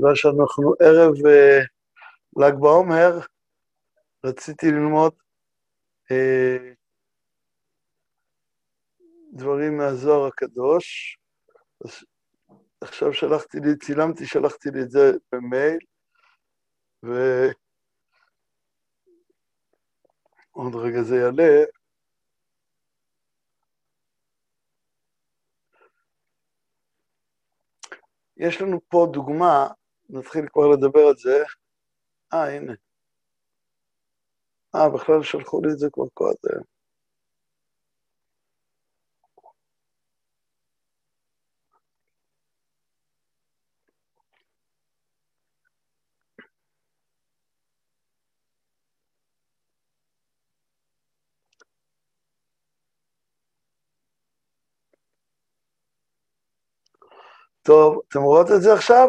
[0.00, 1.64] בגלל שאנחנו ערב uh,
[2.36, 3.20] ל"ג בעומר,
[4.24, 5.12] רציתי ללמוד
[6.12, 6.14] uh,
[9.32, 11.18] דברים מהזוהר הקדוש.
[11.84, 12.04] אז
[12.80, 15.78] עכשיו שלחתי לי, צילמתי, שלחתי לי את זה במייל,
[17.02, 17.24] ועוד
[20.74, 21.64] רגע זה יעלה.
[28.36, 29.68] יש לנו פה דוגמה,
[30.12, 31.42] נתחיל כבר לדבר על זה.
[32.34, 32.72] אה, הנה.
[34.74, 36.60] אה, בכלל שלחו לי את זה כבר קודם.
[57.62, 59.08] טוב, אתם רואות את זה עכשיו?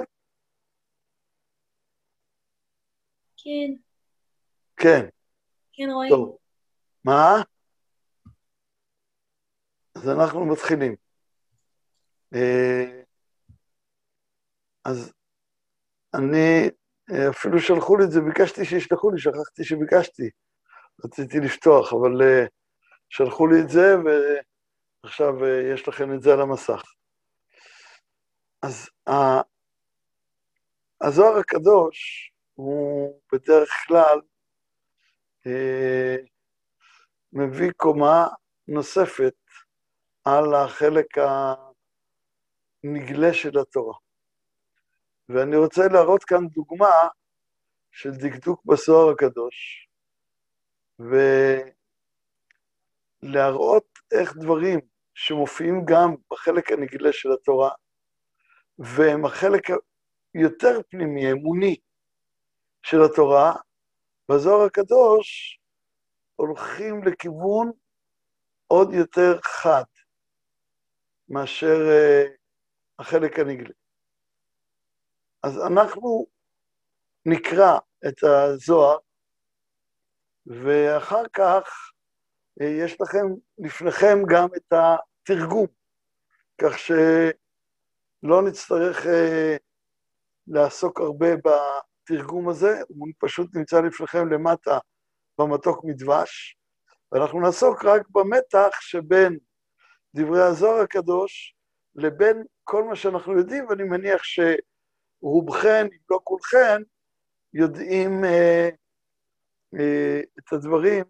[3.44, 3.74] כן.
[4.78, 5.06] כן.
[5.74, 6.10] כן, רואים.
[6.10, 6.38] טוב.
[7.06, 7.42] מה?
[9.96, 10.96] אז אנחנו מתחילים.
[12.36, 13.02] אה,
[14.86, 15.14] אז
[16.14, 16.70] אני,
[17.12, 20.30] אה, אפילו שלחו לי את זה, ביקשתי שישלחו לי, שכחתי שביקשתי.
[21.06, 22.46] רציתי לפתוח, אבל אה,
[23.10, 23.96] שלחו לי את זה,
[25.04, 25.34] ועכשיו
[25.74, 26.84] יש לכם את זה על המסך.
[28.62, 28.90] אז
[31.02, 32.31] הזוהר הקדוש
[32.62, 34.22] הוא בדרך כלל
[35.48, 36.16] אה,
[37.34, 38.28] מביא קומה
[38.68, 39.36] נוספת
[40.24, 41.08] על החלק
[42.84, 43.98] הנגלה של התורה.
[45.30, 47.08] ואני רוצה להראות כאן דוגמה
[47.92, 49.88] של דקדוק בזוהר הקדוש,
[53.24, 54.80] ולהראות איך דברים
[55.14, 57.72] שמופיעים גם בחלק הנגלה של התורה,
[58.80, 59.64] והם החלק
[60.34, 61.76] היותר פנימי, אמוני,
[62.84, 63.54] של התורה,
[64.32, 65.60] בזוהר הקדוש
[66.36, 67.72] הולכים לכיוון
[68.68, 69.84] עוד יותר חד
[71.30, 72.32] מאשר uh,
[73.00, 73.74] החלק הנגלה.
[75.44, 76.26] אז אנחנו
[77.26, 78.98] נקרא את הזוהר,
[80.46, 81.92] ואחר כך
[82.62, 83.26] uh, יש לכם,
[83.58, 85.68] לפניכם גם את התרגום,
[86.62, 86.92] כך ש...
[88.24, 89.56] לא נצטרך אה,
[90.48, 91.28] לעסוק הרבה
[92.12, 94.78] בתרגום הזה, הוא פשוט נמצא לפניכם למטה
[95.38, 96.58] במתוק מדבש,
[97.12, 99.38] ואנחנו נעסוק רק במתח שבין
[100.16, 101.56] דברי הזוהר הקדוש
[101.96, 106.82] לבין כל מה שאנחנו יודעים, ואני מניח שרובכן, אם לא כולכן,
[107.54, 108.70] יודעים אה,
[109.80, 111.06] אה, את הדברים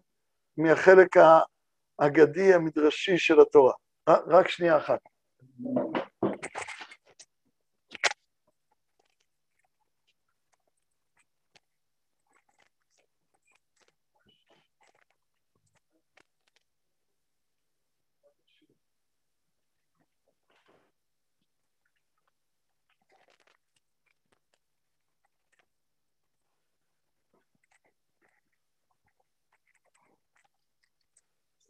[0.56, 1.16] מהחלק
[1.98, 3.74] האגדי המדרשי של התורה.
[4.08, 5.00] רק שנייה אחת.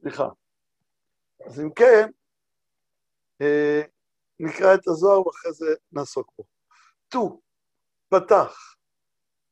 [0.02, 0.28] סליחה.
[1.46, 2.10] אז אם כן,
[3.40, 3.82] אה,
[4.40, 6.44] נקרא את הזוהר ואחרי זה נעסוק בו.
[7.08, 7.40] ט"ו,
[8.08, 8.74] פתח.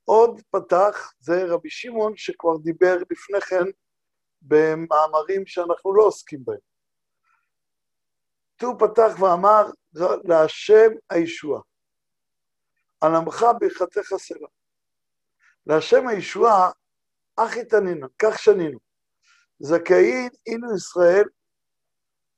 [0.05, 3.65] עוד פתח, זה רבי שמעון שכבר דיבר לפני כן
[4.43, 6.59] במאמרים שאנחנו לא עוסקים בהם.
[8.57, 9.67] ט"ו פתח ואמר
[10.25, 11.63] להשם הישועה.
[13.01, 14.49] על עמך ברכתך סלע.
[15.67, 16.71] להשם הישועה,
[17.37, 18.90] אחי תנינה, כך שנינו.
[19.61, 21.25] זכאים אינו ישראל,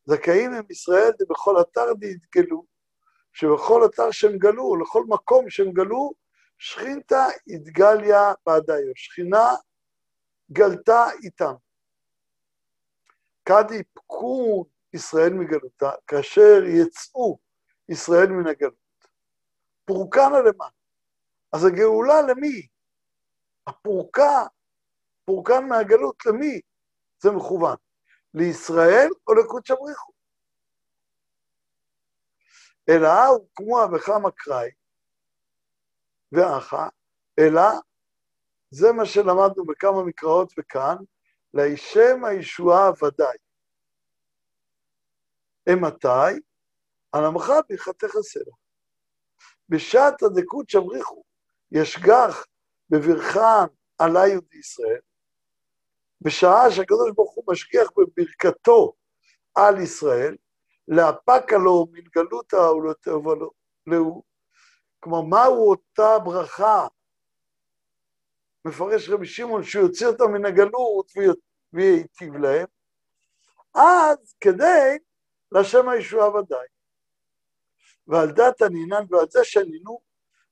[0.04, 2.64] זכאים הם ישראל ובכל אתר דהתגלו,
[3.32, 6.12] שבכל אתר שהם גלו, לכל מקום שהם גלו,
[6.58, 9.54] שכינתה התגליה בעדיו, שכינה
[10.52, 11.52] גלתה איתם.
[13.44, 17.38] כד יפקו ישראל מגלותה, כאשר יצאו
[17.88, 18.74] ישראל מן הגלות.
[19.84, 20.68] פורקנה למה?
[21.52, 22.66] אז הגאולה למי?
[23.66, 24.46] הפורקה,
[25.24, 26.60] פורקן מהגלות למי?
[27.22, 27.76] זה מכוון.
[28.34, 30.12] לישראל או לקודש הבריחו.
[32.88, 34.70] אלא הוקמו וכמה קראי
[36.32, 36.88] ואחה,
[37.38, 37.62] אלא
[38.70, 40.96] זה מה שלמדנו בכמה מקראות וכאן,
[41.54, 43.36] להישם הישועה ודאי.
[45.72, 46.40] אמתי?
[47.12, 48.54] על עמך ברכתך סלע.
[49.68, 51.24] בשעת הדקות שבריחו,
[51.72, 52.46] ישגח
[52.90, 55.00] בברכן עלי יהודי ישראל,
[56.22, 58.92] בשעה שהקדוש ברוך הוא משגיח בברכתו
[59.54, 60.36] על ישראל,
[60.88, 63.34] להפקה לו מן גלותה ולתאבה
[63.86, 64.22] לו,
[65.00, 66.86] כלומר, מהו אותה ברכה?
[68.64, 71.12] מפרש רבי שמעון שיוציא אותם מן הגלות
[71.72, 72.66] וייטיב להם,
[73.74, 74.98] אז כדי
[75.52, 76.66] להשם הישועה ודאי.
[78.06, 80.00] ועל דת הנינן ועל זה שנינו,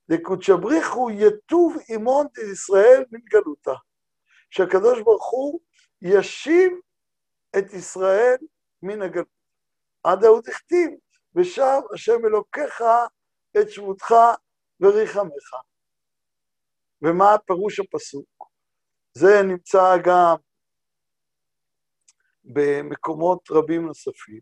[0.09, 3.73] לקודשא בריחו יטוב עמון ישראל מן גלותה.
[4.51, 5.59] שהקדוש ברוך הוא
[6.01, 6.71] ישיב
[7.57, 8.37] את ישראל
[8.81, 9.27] מן הגלות.
[10.03, 10.89] עד ההוא דכתיב,
[11.35, 12.83] ושב השם אלוקיך
[13.61, 14.13] את שבותך
[14.79, 15.53] וריחמך.
[17.01, 18.51] ומה פירוש הפסוק?
[19.13, 20.35] זה נמצא גם
[22.43, 24.41] במקומות רבים נוספים,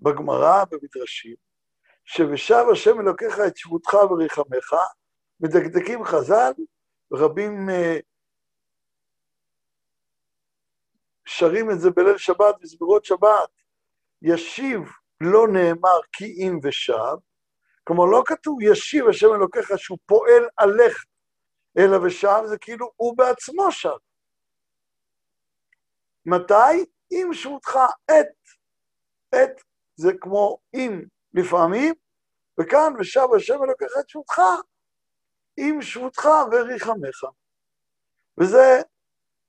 [0.00, 1.36] בגמרא, במדרשים,
[2.04, 4.74] שבשב השם אלוקיך את שבותך וריחמך,
[5.40, 6.52] מדקדקים חז"ל,
[7.10, 7.98] ורבים אה,
[11.26, 13.50] שרים את זה בליל שבת, בסבירות שבת,
[14.22, 14.80] ישיב
[15.20, 17.16] לא נאמר כי אם ושב,
[17.84, 21.04] כלומר לא כתוב ישיב השם אלוקיך שהוא פועל עליך,
[21.78, 23.96] אלא ושב זה כאילו הוא בעצמו שב.
[26.26, 26.84] מתי?
[27.12, 27.78] אם שבותך
[28.10, 28.26] את.
[29.34, 29.62] את
[29.96, 31.02] זה כמו אם
[31.34, 31.94] לפעמים,
[32.60, 34.40] וכאן ושב השם אלוקיך את שבותך,
[35.58, 37.24] אם שבותך וריחמך.
[38.40, 38.82] וזה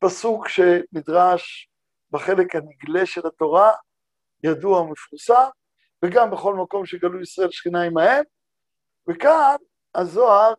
[0.06, 1.70] פסוק שנדרש
[2.12, 3.72] בחלק הנגלה של התורה,
[4.44, 5.50] ידוע ומפורסם,
[6.06, 8.24] וגם בכל מקום שגלו ישראל שכינה עמהם,
[9.10, 9.56] וכאן
[9.96, 10.54] הזוהר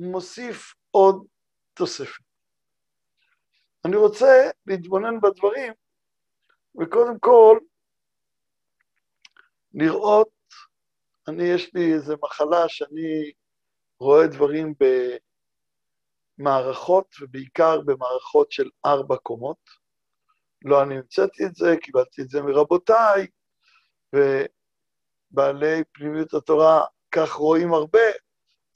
[0.00, 1.26] מוסיף עוד
[1.74, 2.22] תוספת.
[3.84, 5.72] אני רוצה להתבונן בדברים,
[6.80, 7.58] וקודם כל
[9.74, 10.28] לראות,
[11.28, 13.32] אני, יש לי איזו מחלה שאני
[14.00, 14.74] רואה דברים
[16.38, 19.58] במערכות, ובעיקר במערכות של ארבע קומות.
[20.64, 23.26] לא אני המצאתי את זה, קיבלתי את זה מרבותיי,
[25.32, 28.08] ובעלי פנימיות התורה כך רואים הרבה.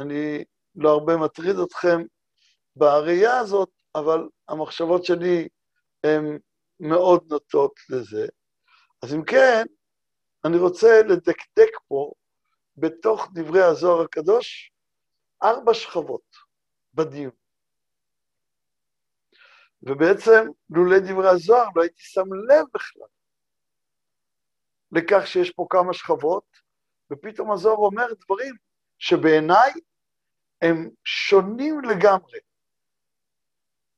[0.01, 0.45] אני
[0.75, 2.03] לא הרבה מטריד אתכם
[2.77, 5.49] בראייה הזאת, אבל המחשבות שלי
[6.05, 6.39] הן
[6.81, 8.27] מאוד נוטות לזה.
[9.03, 9.65] אז אם כן,
[10.45, 12.13] אני רוצה לדקדק פה,
[12.77, 14.73] בתוך דברי הזוהר הקדוש,
[15.43, 16.37] ארבע שכבות
[16.95, 17.42] בדיון.
[19.83, 23.09] ובעצם, לולא דברי הזוהר, לא הייתי שם לב בכלל
[24.93, 26.45] לכך שיש פה כמה שכבות,
[27.13, 28.55] ופתאום הזוהר אומר דברים
[28.99, 29.73] שבעיניי
[30.63, 32.39] הם שונים לגמרי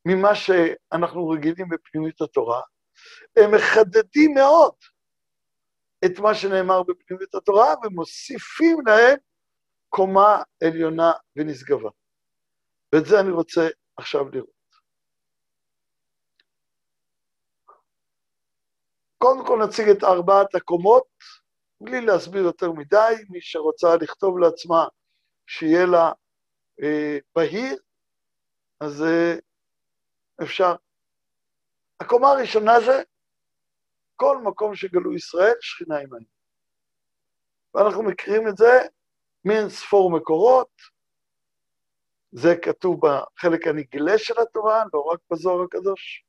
[0.07, 2.61] ממה שאנחנו רגילים בפנימית התורה,
[3.37, 4.75] הם מחדדים מאוד
[6.05, 9.19] את מה שנאמר בפנימית התורה ומוסיפים להם
[9.89, 11.91] קומה עליונה ונשגבה.
[12.93, 14.54] ואת זה אני רוצה עכשיו לראות.
[19.25, 21.07] קודם כל נציג את ארבעת הקומות,
[21.81, 24.87] בלי להסביר יותר מדי, מי שרוצה לכתוב לעצמה
[25.47, 26.13] שיהיה לה
[26.83, 27.77] אה, בהיר,
[28.81, 29.35] אז אה,
[30.43, 30.75] אפשר.
[32.01, 33.03] הקומה הראשונה זה
[34.17, 36.27] כל מקום שגלו ישראל, שכינה עמנו.
[37.75, 38.73] ואנחנו מכירים את זה
[39.45, 40.71] מאין ספור מקורות,
[42.33, 46.25] זה כתוב בחלק הנגלה של התורה, לא רק בזוהר הקדוש.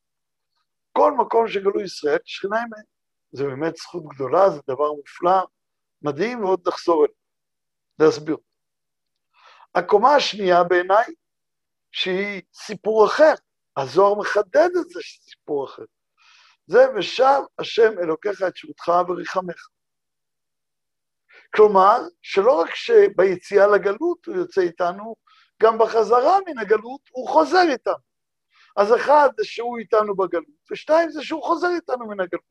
[0.98, 2.84] כל מקום שגלו ישראל, שכינה עמנו.
[3.32, 5.46] זה באמת זכות גדולה, זה דבר מופלא,
[6.02, 7.16] מדהים, ועוד נחזור אליו,
[8.00, 8.38] להסביר.
[9.76, 11.06] הקומה השנייה בעיניי,
[11.92, 13.34] שהיא סיפור אחר,
[13.78, 15.84] הזוהר מחדד את זה שזה סיפור אחר.
[16.68, 19.68] זה ושב השם אלוקיך את שבותך וריחמך.
[21.56, 25.16] כלומר, שלא רק שביציאה לגלות הוא יוצא איתנו,
[25.64, 28.06] גם בחזרה מן הגלות הוא חוזר איתנו.
[28.78, 32.44] אז אחד שהוא איתנו בגלות, ושתיים זה שהוא חוזר איתנו מן הגלות.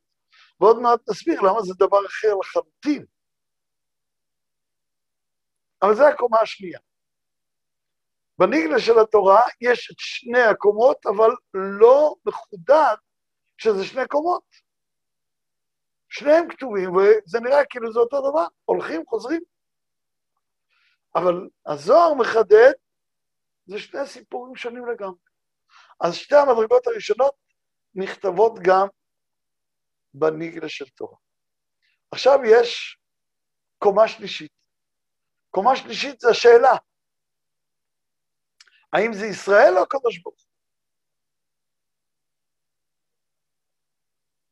[0.61, 3.07] ועוד מעט נסביר למה זה דבר אחר לחלוטין.
[5.83, 6.79] אבל זו הקומה השנייה.
[8.39, 12.95] בניגלה של התורה יש את שני הקומות, אבל לא מחודד
[13.59, 14.45] שזה שני קומות.
[16.09, 19.43] שניהם כתובים, וזה נראה כאילו זה אותו דבר, הולכים, חוזרים.
[21.15, 22.73] אבל הזוהר מחדד,
[23.67, 25.19] זה שני סיפורים שונים לגמרי.
[26.01, 27.35] אז שתי המדרגות הראשונות
[27.95, 28.87] נכתבות גם
[30.15, 31.17] בניגלה של תורה.
[32.11, 32.99] עכשיו יש
[33.79, 34.53] קומה שלישית.
[35.51, 36.77] קומה שלישית זה השאלה,
[38.93, 40.55] האם זה ישראל או הקדוש ברוך הוא?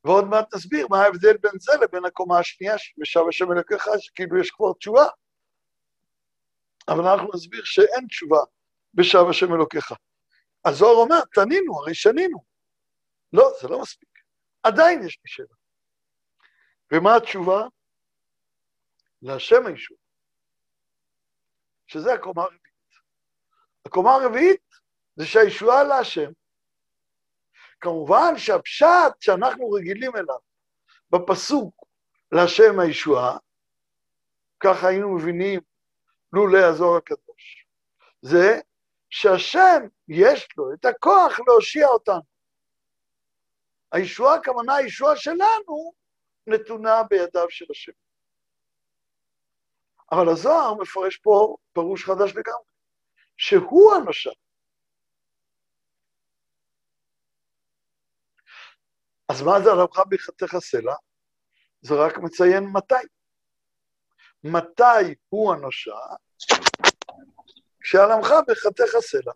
[0.04, 4.50] ועוד מעט נסביר מה ההבדל בין זה לבין הקומה השנייה, ושב השם אלוקיך, שכאילו יש
[4.50, 5.06] כבר תשובה.
[6.88, 8.38] אבל אנחנו נסביר שאין תשובה
[8.94, 9.92] בשב השם אלוקיך.
[10.64, 12.51] הזוהר אומר, תנינו, הרי שנינו.
[13.33, 14.09] לא, זה לא מספיק.
[14.62, 15.57] עדיין יש לי שאלה.
[16.93, 17.67] ומה התשובה?
[19.23, 19.97] להשם הישוע.
[21.87, 22.62] שזה הקומה הרביעית.
[23.87, 24.62] הקומה הרביעית
[25.17, 26.31] זה שהישועה להשם.
[27.81, 30.39] כמובן שהפשט שאנחנו רגילים אליו
[31.11, 31.85] בפסוק
[32.33, 33.39] להשם הישועה,
[34.61, 35.61] ככה היינו מבינים
[36.33, 37.67] לולא הזוהר הקדוש,
[38.23, 38.61] זה
[39.11, 42.32] שהשם יש לו את הכוח להושיע אותנו.
[43.92, 45.92] הישועה, הכוונה הישועה שלנו,
[46.46, 47.92] נתונה בידיו של השם.
[50.12, 52.72] אבל הזוהר מפרש פה פירוש חדש לגמרי,
[53.37, 54.30] שהוא הנושא.
[59.28, 60.94] אז מה זה עלמך בחתך הסלע?
[61.80, 62.94] זה רק מציין מתי.
[64.44, 65.96] מתי הוא הנושע?
[67.80, 69.32] כשעלמך בחתך הסלע.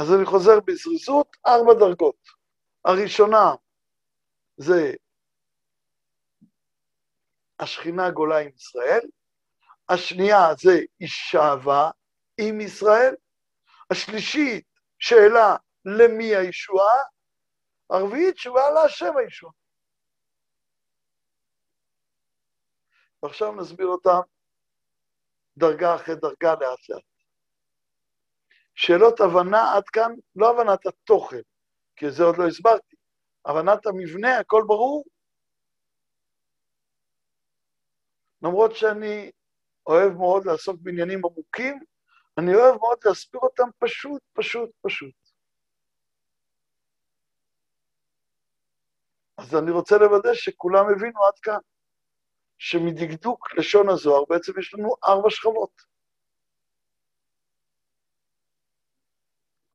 [0.00, 2.16] אז אני חוזר בזריזות, ארבע דרגות.
[2.84, 3.54] הראשונה
[4.56, 4.92] זה
[7.60, 9.08] השכינה גולה עם ישראל,
[9.88, 11.90] השנייה זה אישבה
[12.40, 13.14] עם ישראל,
[13.90, 14.66] השלישית,
[14.98, 16.96] שאלה למי הישועה,
[17.90, 19.52] הרביעית, תשובה להשם הישועה.
[23.22, 24.20] ועכשיו נסביר אותם
[25.56, 27.13] דרגה אחרי דרגה לאט לאט.
[28.74, 31.40] שאלות הבנה עד כאן, לא הבנת התוכן,
[31.96, 32.96] כי זה עוד לא הסברתי,
[33.44, 35.04] הבנת המבנה, הכל ברור.
[38.42, 39.30] למרות שאני
[39.86, 41.80] אוהב מאוד לעסוק בעניינים עמוקים,
[42.38, 45.14] אני אוהב מאוד להסביר אותם פשוט, פשוט, פשוט.
[49.38, 51.58] אז אני רוצה לוודא שכולם הבינו עד כאן,
[52.58, 55.93] שמדקדוק לשון הזוהר בעצם יש לנו ארבע שכבות.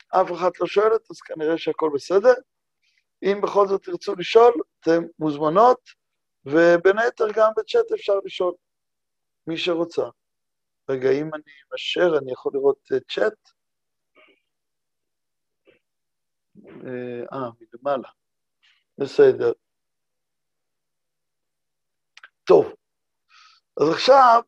[0.09, 2.33] אף אחת לא שואלת, אז כנראה שהכל בסדר.
[3.23, 5.79] אם בכל זאת תרצו לשאול, אתן מוזמנות,
[6.45, 8.53] ובין היתר גם בצ'אט אפשר לשאול,
[9.47, 10.03] מי שרוצה.
[10.89, 13.49] רגע, אם אני אשר, אני יכול לראות uh, צ'אט?
[16.65, 18.09] אה, uh, מלמעלה.
[18.97, 19.51] בסדר.
[22.43, 22.65] טוב,
[23.81, 24.41] אז עכשיו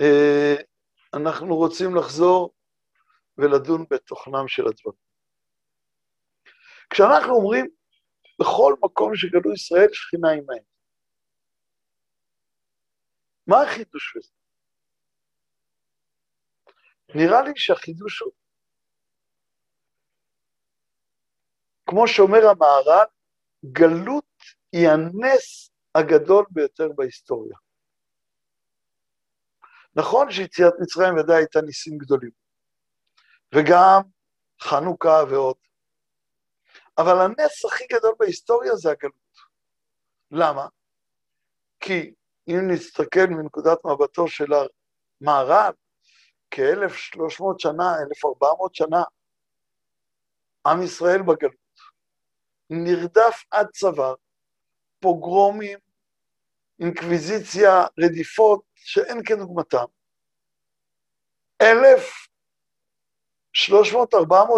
[0.00, 0.62] uh,
[1.14, 2.54] אנחנו רוצים לחזור
[3.38, 4.98] ולדון בתוכנם של הדברים.
[6.90, 7.66] כשאנחנו אומרים,
[8.40, 10.64] בכל מקום שגלו ישראל, שכינה עמהם.
[13.46, 14.32] מה החידוש בזה?
[17.14, 18.32] נראה לי שהחידוש הוא,
[21.86, 23.06] כמו שאומר המהר"ל,
[23.72, 24.24] גלות
[24.72, 27.56] היא הנס הגדול ביותר בהיסטוריה.
[29.96, 32.30] נכון שיציאת מצרים ודאי הייתה ניסים גדולים,
[33.54, 34.02] וגם
[34.60, 35.56] חנוכה ועוד.
[36.98, 39.14] אבל הנס הכי גדול בהיסטוריה זה הגלות.
[40.30, 40.66] למה?
[41.80, 42.14] כי
[42.48, 44.52] אם נסתכל מנקודת מבטו של
[45.20, 45.72] המהר"ל,
[46.50, 47.94] כ-1,300 שנה,
[48.24, 49.02] 1,400 שנה,
[50.66, 51.80] עם ישראל בגלות,
[52.70, 54.14] נרדף עד צוואר,
[55.00, 55.78] פוגרומים,
[56.80, 59.84] אינקוויזיציה, רדיפות שאין כדוגמתם.
[61.62, 62.31] אלף
[63.54, 63.60] 300-400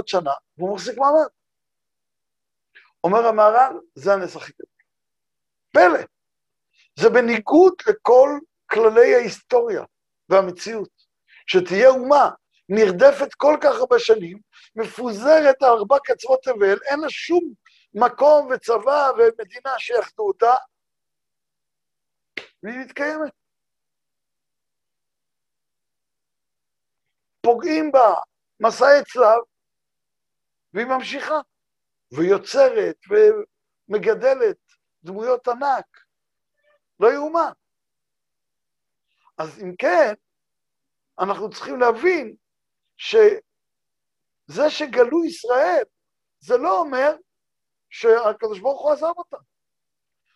[0.07, 1.29] שנה, והוא מחזיק מעמד.
[3.05, 4.67] אומר המהר"ל, זה הנס הכי גדול.
[5.73, 6.07] פלא.
[6.99, 9.85] זה בניגוד לכל כללי ההיסטוריה
[10.29, 10.89] והמציאות,
[11.47, 12.31] שתהיה אומה
[12.69, 14.39] נרדפת כל כך הרבה שנים,
[14.77, 17.53] מפוזרת על ארבע קצוות תבל, אין לה שום
[17.95, 20.55] מקום וצבא ומדינה שיחדו אותה,
[22.63, 23.33] והיא מתקיימת.
[27.43, 28.15] פוגעים בה
[28.67, 29.43] מסעי צלב,
[30.73, 31.41] והיא ממשיכה,
[32.13, 34.59] ויוצרת ומגדלת
[35.05, 35.87] דמויות ענק.
[37.01, 37.53] לא יאומן.
[39.39, 40.15] אז אם כן,
[41.19, 42.37] אנחנו צריכים להבין
[42.97, 45.85] שזה שגלו ישראל,
[46.41, 47.17] זה לא אומר
[47.91, 49.43] שהקדוש ברוך הוא עזב אותם.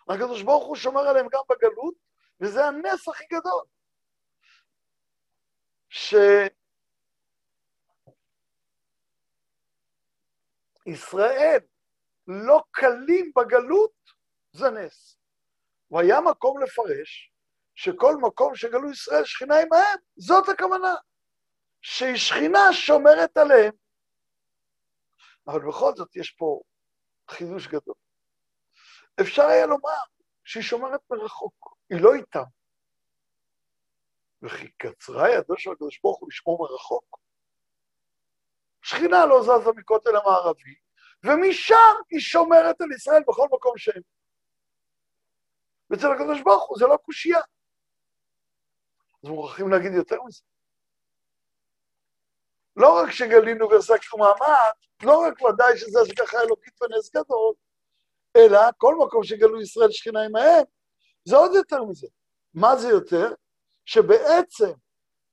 [0.09, 1.95] הקדוש ברוך הוא שומר עליהם גם בגלות,
[2.41, 3.65] וזה הנס הכי גדול.
[5.89, 6.15] ש...
[10.89, 11.59] ישראל
[12.27, 13.93] לא קלים בגלות,
[14.53, 15.19] זה נס.
[15.91, 17.33] והיה מקום לפרש
[17.75, 20.95] שכל מקום שגלו ישראל שכינה עמהם, זאת הכוונה.
[21.81, 23.73] שהיא שכינה שומרת עליהם.
[25.47, 26.61] אבל בכל זאת יש פה
[27.31, 27.95] חידוש גדול.
[29.21, 30.03] אפשר היה לומר
[30.45, 32.49] שהיא שומרת מרחוק, היא לא איתם.
[34.43, 37.19] וכי קצרה ידו של הקדוש ברוך הוא לשמור מרחוק.
[38.89, 40.75] שכינה לא זזה מכותל המערבי,
[41.25, 44.03] ומשם היא שומרת על ישראל בכל מקום שהם.
[45.91, 47.41] ואצל הקדוש ברוך הוא זה לא קושייה.
[49.25, 50.43] אז מוכרחים להגיד יותר מזה.
[52.77, 57.55] לא רק שגלינו והחזקנו מעמד, לא רק ודאי שזה השגחה אלוקית ונס גדול,
[58.37, 60.65] אלא כל מקום שגלו ישראל שכינה עמהם,
[61.25, 62.07] זה עוד יותר מזה.
[62.55, 63.33] מה זה יותר?
[63.85, 64.73] שבעצם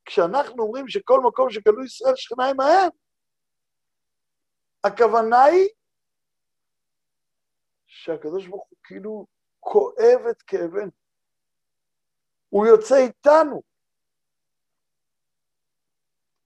[0.06, 2.90] כשאנחנו אומרים שכל מקום שגלו ישראל שכינה עמהם,
[4.88, 5.70] הכוונה היא
[7.86, 9.28] שהקדוש ברוך הוא כאילו
[9.60, 10.92] כואב את כאבנו.
[12.50, 13.62] הוא יוצא איתנו.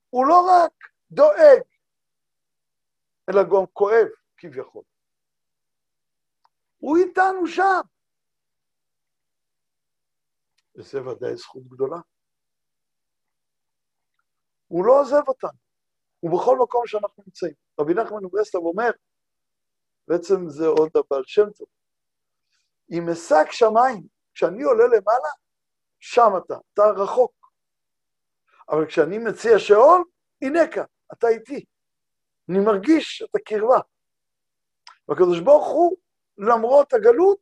[0.10, 0.72] הוא לא רק
[1.12, 1.62] דואג,
[3.30, 4.84] אלא גם כואב, כביכול.
[6.78, 7.82] הוא איתנו שם.
[10.76, 11.98] וזה ודאי זכות גדולה.
[14.68, 15.60] הוא לא עוזב אותנו,
[16.20, 17.69] הוא בכל מקום שאנחנו נמצאים.
[17.80, 18.90] רבי נחמן מברסלב אומר,
[20.08, 21.68] בעצם זה עוד הבעל שם טוב,
[22.92, 25.30] אם אשק שמיים, כשאני עולה למעלה,
[26.00, 27.34] שם אתה, אתה רחוק.
[28.70, 30.04] אבל כשאני מציע שאול,
[30.42, 30.84] הנה כאן,
[31.14, 31.66] אתה איתי.
[32.50, 33.80] אני מרגיש את הקרבה.
[35.08, 35.98] והקדוש ברוך הוא,
[36.38, 37.42] למרות הגלות,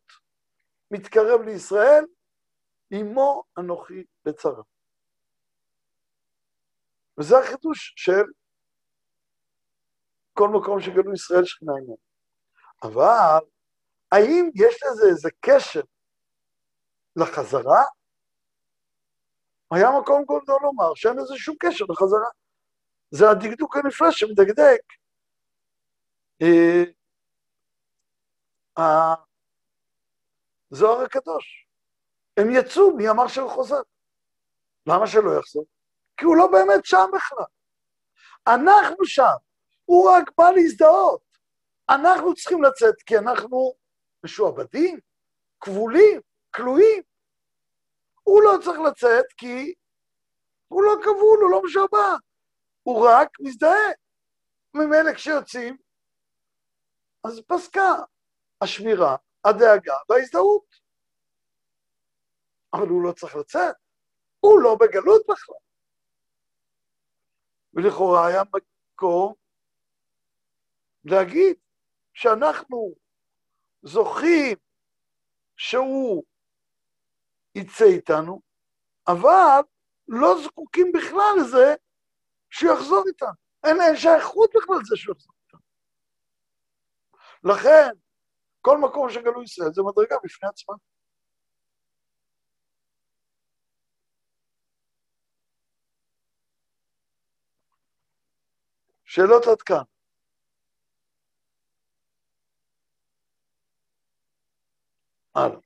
[0.92, 2.06] מתקרב לישראל,
[2.92, 4.64] עמו אנוכי בצרה.
[7.18, 8.24] וזה החידוש של
[10.38, 11.98] כל מקום שגלו ישראל שכינה עמו.
[12.84, 13.40] אבל
[14.12, 15.82] האם יש לזה איזה קשר
[17.16, 17.84] לחזרה?
[19.72, 22.30] היה מקום גדול לומר שאין לזה שום קשר לחזרה.
[23.12, 24.82] זה הדקדוק הנפלא שמדקדק.
[26.42, 26.84] אה,
[30.72, 31.68] הזוהר הקדוש.
[32.38, 33.82] הם יצאו, מי אמר שהוא חוזר?
[34.88, 35.66] למה שלא יחזור?
[36.18, 37.46] כי הוא לא באמת שם בכלל.
[38.48, 39.47] אנחנו שם,
[39.88, 41.22] הוא רק בא להזדהות.
[41.90, 43.74] אנחנו צריכים לצאת כי אנחנו
[44.24, 45.00] משועבדים,
[45.60, 46.22] כבולים,
[46.56, 47.04] כלואים.
[48.24, 49.74] הוא לא צריך לצאת כי
[50.68, 52.18] הוא לא כבול, הוא לא משועבד.
[52.84, 53.92] הוא רק מזדהה.
[54.74, 55.78] ממילא כשיוצאים,
[57.24, 57.94] אז פסקה
[58.62, 60.76] השמירה, הדאגה וההזדהות.
[62.74, 63.76] אבל הוא לא צריך לצאת,
[64.40, 65.56] הוא לא בגלות בכלל.
[67.74, 69.34] ולכאורה היה מקום
[71.10, 71.56] להגיד
[72.14, 72.96] שאנחנו
[73.84, 74.58] זוכים
[75.58, 76.24] שהוא
[77.56, 78.42] יצא איתנו,
[79.08, 79.62] אבל
[80.08, 81.76] לא זקוקים בכלל לזה
[82.50, 83.30] שהוא יחזור איתנו.
[83.64, 85.60] אין, אין שייכות בכלל לזה שהוא יחזור איתנו.
[87.44, 87.90] לכן,
[88.62, 90.76] כל מקום שגלו ישראל זה מדרגה בפני עצמה.
[99.06, 99.97] שאלות עד כאן.
[105.38, 105.60] הלאה.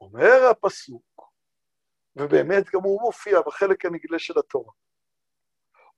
[0.00, 1.32] אומר הפסוק,
[2.16, 4.72] ובאמת גם הוא מופיע בחלק הנגלה של התורה.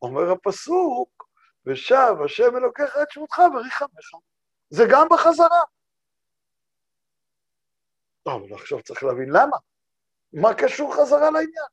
[0.02, 1.28] אומר הפסוק,
[1.66, 4.11] ושב השם אלוקיך את שמותך וריחמך.
[4.70, 5.62] זה גם בחזרה.
[8.26, 9.56] אבל עכשיו צריך להבין למה.
[10.32, 11.70] מה קשור חזרה לעניין?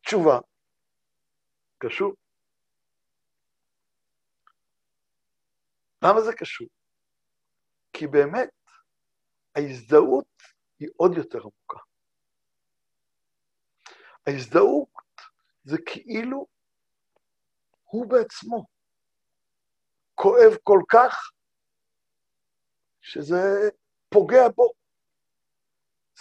[0.00, 0.38] תשובה,
[1.78, 2.14] קשור.
[6.04, 6.79] למה זה קשור?
[8.00, 8.50] כי באמת
[9.54, 10.26] ההזדהות
[10.78, 11.78] היא עוד יותר עמוקה.
[14.26, 14.88] ההזדהות
[15.64, 16.46] זה כאילו
[17.84, 18.66] הוא בעצמו
[20.14, 21.30] כואב כל כך,
[23.00, 23.70] שזה
[24.08, 24.72] פוגע בו.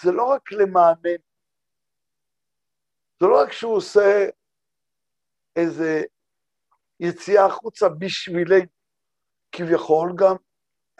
[0.02, 1.24] זה לא רק למעננו,
[3.20, 4.30] זה לא רק שהוא עושה
[5.56, 6.02] איזה
[7.00, 8.66] יציאה החוצה בשבילנו,
[9.52, 10.49] כביכול גם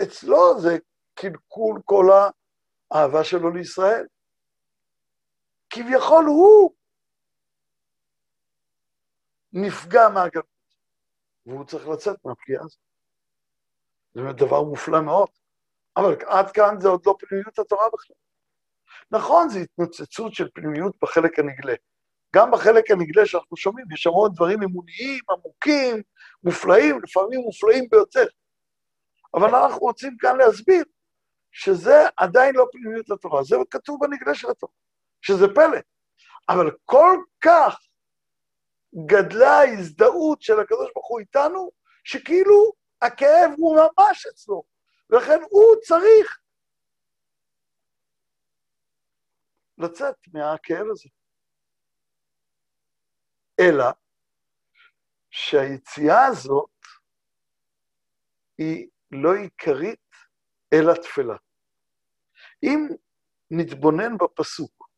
[0.04, 0.78] אצלו זה
[1.14, 2.06] קלקול כל
[2.92, 4.06] האהבה שלו לישראל.
[5.70, 6.74] כביכול הוא
[9.54, 10.46] נפגע מהגלות,
[11.46, 12.80] והוא צריך לצאת מהפגיעה הזאת.
[14.14, 15.30] זה באמת דבר מופלא מאוד,
[15.98, 18.16] אבל עד כאן זה עוד לא פנימיות התורה בכלל.
[19.12, 21.74] נכון, זו התנוצצות של פנימיות בחלק הנגלה.
[22.36, 26.04] גם בחלק הנגלה שאנחנו שומעים, יש עוד דברים אמוניים, עמוקים,
[26.44, 28.26] מופלאים, לפעמים מופלאים ביותר.
[29.34, 30.84] אבל אנחנו רוצים כאן להסביר
[31.52, 34.74] שזה עדיין לא פנימיות התורה, זה כתוב בנגלה של התורה,
[35.22, 35.80] שזה פלא.
[36.50, 37.76] אבל כל כך
[39.06, 41.72] גדלה ההזדהות של הקדוש ברוך הוא איתנו,
[42.04, 44.64] שכאילו הכאב הוא ממש אצלו,
[45.10, 46.40] ולכן הוא צריך
[49.78, 51.10] לצאת מהכאב הזה.
[53.60, 53.86] אלא
[55.30, 56.70] שהיציאה הזאת
[58.58, 60.00] היא לא עיקרית,
[60.74, 61.36] אלא תפלה.
[62.64, 62.88] אם
[63.52, 64.90] נתבונן בפסוק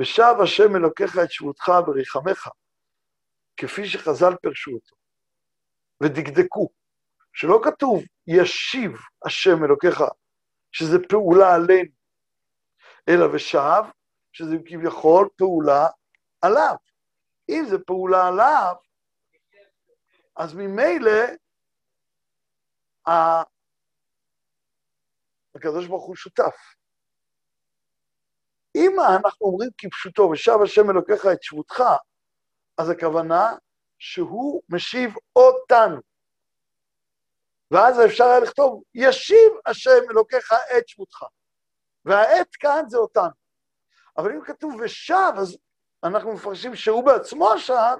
[0.00, 2.48] ושב השם אלוקיך את שבותך וריחמך,
[3.56, 4.96] כפי שחז"ל פירשו אותו,
[6.02, 6.68] ודקדקו,
[7.32, 8.92] שלא כתוב ישיב
[9.26, 10.00] השם אלוקיך,
[10.72, 11.92] שזה פעולה עלינו,
[13.08, 13.82] אלא ושב,
[14.32, 15.86] שזה כביכול פעולה
[16.40, 16.76] עליו.
[17.48, 18.74] אם זה פעולה עליו,
[20.36, 21.22] אז ממילא
[25.54, 26.74] הקדוש ברוך הוא שותף.
[28.74, 31.82] אם אנחנו אומרים כפשוטו, ושב השם אלוקיך את שבותך,
[32.78, 33.56] אז הכוונה
[33.98, 36.00] שהוא משיב אותנו.
[37.70, 41.24] ואז אפשר היה לכתוב, ישיב השם אלוקיך את שבותך.
[42.04, 43.42] והעת כאן זה אותנו.
[44.16, 45.58] אבל אם כתוב ושב, אז
[46.04, 47.96] אנחנו מפרשים שהוא בעצמו שב,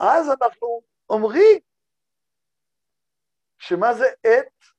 [0.00, 1.60] אז אנחנו אומרים
[3.58, 4.75] שמה זה עת?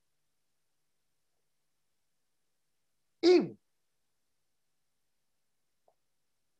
[3.22, 3.52] אם.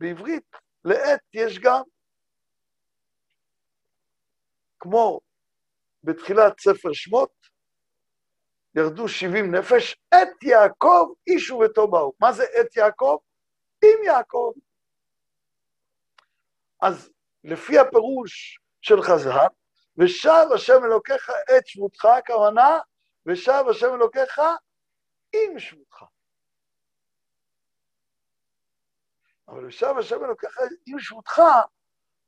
[0.00, 1.82] בעברית לעת יש גם,
[4.78, 5.20] כמו
[6.04, 7.32] בתחילת ספר שמות,
[8.74, 12.12] ירדו שבעים נפש, את יעקב איש וביתו באו.
[12.20, 13.16] מה זה את יעקב?
[13.84, 14.52] עם יעקב.
[16.82, 17.10] אז
[17.44, 19.46] לפי הפירוש של חז"ל,
[19.98, 22.78] ושב השם אלוקיך את שבותך, הכוונה,
[23.26, 24.40] ושב השם אלוקיך
[25.32, 26.04] עם שבותך.
[29.48, 31.42] אבל ושב השם אלוקיך עם שבותך,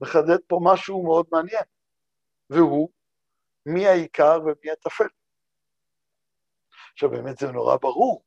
[0.01, 1.65] מחדד פה משהו מאוד מעניין,
[2.51, 2.91] והוא
[3.67, 5.09] מי העיקר ומי הטפל.
[6.93, 8.25] עכשיו, באמת זה נורא ברור.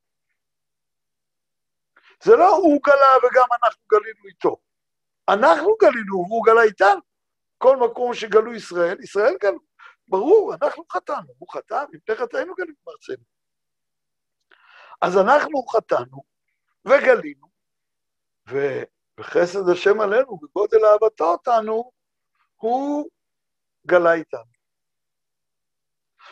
[2.24, 4.58] זה לא הוא גלה וגם אנחנו גלינו איתו.
[5.30, 7.02] אנחנו גלינו והוא גלה איתנו.
[7.58, 9.60] כל מקום שגלו ישראל, ישראל גלו.
[10.08, 13.26] ברור, אנחנו חטאנו, הוא חטא, מפני חטאינו גלינו מארצנו.
[15.02, 16.24] אז אנחנו חטאנו
[16.86, 17.53] וגלינו,
[18.48, 21.92] ובחסד השם עלינו, בגודל אהבתו אותנו,
[22.56, 23.10] הוא
[23.88, 24.54] גלה איתנו.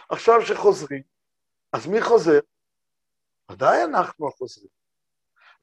[0.10, 1.04] עכשיו שחוזרים,
[1.74, 2.40] אז מי חוזר?
[3.52, 4.70] ודאי אנחנו החוזרים.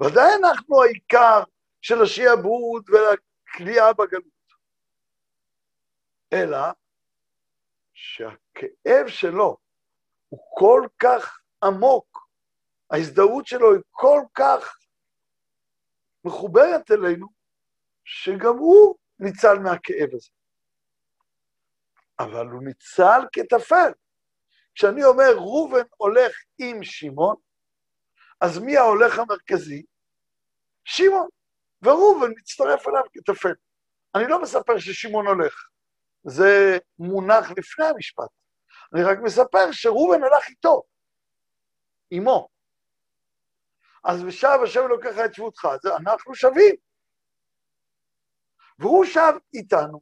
[0.02, 1.42] ודאי אנחנו העיקר
[1.80, 4.38] של השיעבוד והכליאה בגלות.
[6.32, 6.58] אלא
[7.92, 9.56] שהכאב שלו
[10.28, 12.28] הוא כל כך עמוק,
[12.90, 14.78] ההזדהות שלו היא כל כך
[16.28, 17.26] מחוברת אלינו,
[18.04, 20.30] שגם הוא ניצל מהכאב הזה.
[22.18, 23.90] אבל הוא ניצל כטפל.
[24.74, 27.36] כשאני אומר ראובן הולך עם שמעון,
[28.40, 29.82] אז מי ההולך המרכזי?
[30.84, 31.28] שמעון.
[31.82, 33.54] וראובן מצטרף אליו כטפל.
[34.14, 35.68] אני לא מספר ששמעון הולך,
[36.24, 38.28] זה מונח לפני המשפט.
[38.94, 40.82] אני רק מספר שראובן הלך איתו,
[42.10, 42.48] עמו.
[44.04, 46.74] אז ושב השם לוקח את שבותך, זה אנחנו שווים.
[48.78, 50.00] והוא שב איתנו,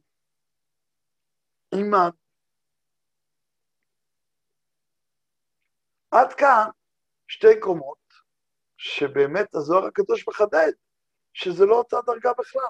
[1.71, 2.11] עימנו.
[6.11, 6.69] עד כאן
[7.27, 7.97] שתי קומות,
[8.77, 10.71] שבאמת הזוהר הקדוש מחדד
[11.33, 12.69] שזה לא אותה דרגה בכלל.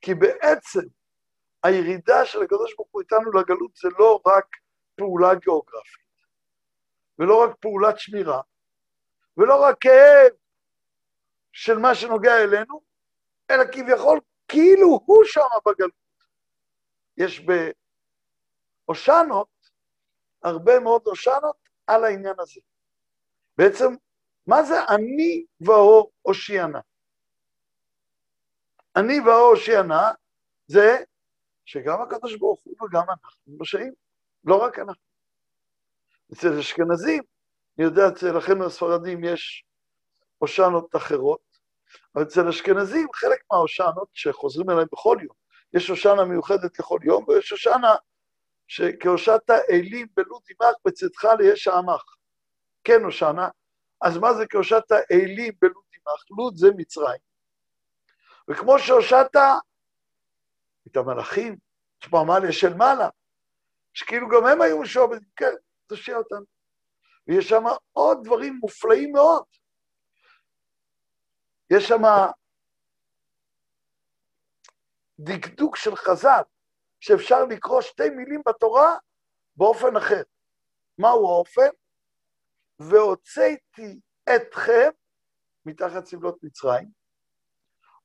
[0.00, 0.80] כי בעצם
[1.62, 4.46] הירידה של הקדוש ברוך הוא איתנו לגלות זה לא רק
[4.96, 6.06] פעולה גיאוגרפית,
[7.18, 8.40] ולא רק פעולת שמירה,
[9.36, 10.32] ולא רק כאב
[11.52, 12.80] של מה שנוגע אלינו,
[13.50, 16.06] אלא כביכול כאילו הוא שם בגלות.
[17.16, 17.46] יש
[18.86, 19.48] בהושענות
[20.42, 22.60] הרבה מאוד הושענות על העניין הזה.
[23.58, 23.94] בעצם,
[24.46, 26.80] מה זה אני ואו הושיענה?
[28.96, 30.12] אני ואו הושיענה
[30.66, 30.96] זה
[31.64, 33.92] שגם הקדוש ברוך הוא וגם אנחנו רשעים,
[34.44, 35.06] לא רק אנחנו.
[36.32, 37.22] אצל אשכנזים,
[37.78, 38.02] אני יודע,
[38.38, 39.64] אחינו הספרדים יש
[40.38, 41.40] הושענות אחרות,
[42.14, 45.36] אבל אצל אשכנזים חלק מההושענות שחוזרים אליהם בכל יום,
[45.72, 47.94] יש הושענה מיוחדת לכל יום, ויש הושענה
[48.68, 52.02] שכהושעת אלים בלוד עמך בצאתך ליש עמך.
[52.84, 53.48] כן, הושענה.
[54.02, 56.24] אז מה זה כהושעת אלים בלוד עמך?
[56.38, 57.20] לוד זה מצרים.
[58.48, 59.36] וכמו שהושעת
[60.86, 61.56] את המלאכים,
[62.00, 63.08] שמעמליה של מעלה,
[63.94, 65.54] שכאילו גם הם היו משועבדים, כן,
[65.86, 66.55] תושיע אותנו.
[67.28, 69.44] ויש שם עוד דברים מופלאים מאוד.
[71.70, 72.02] יש שם
[75.18, 76.42] דקדוק של חז"ל,
[77.00, 78.96] שאפשר לקרוא שתי מילים בתורה
[79.56, 80.22] באופן אחר.
[80.98, 81.68] מהו האופן?
[82.78, 84.00] והוצאתי
[84.36, 84.90] אתכם
[85.66, 86.90] מתחת סבלות מצרים.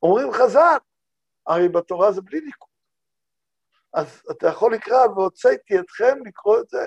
[0.04, 0.78] אומרים חז"ל,
[1.48, 2.70] הרי בתורה זה בלי ניקוד.
[3.94, 6.78] אז אתה יכול לקרוא והוצאתי אתכם, לקרוא את זה,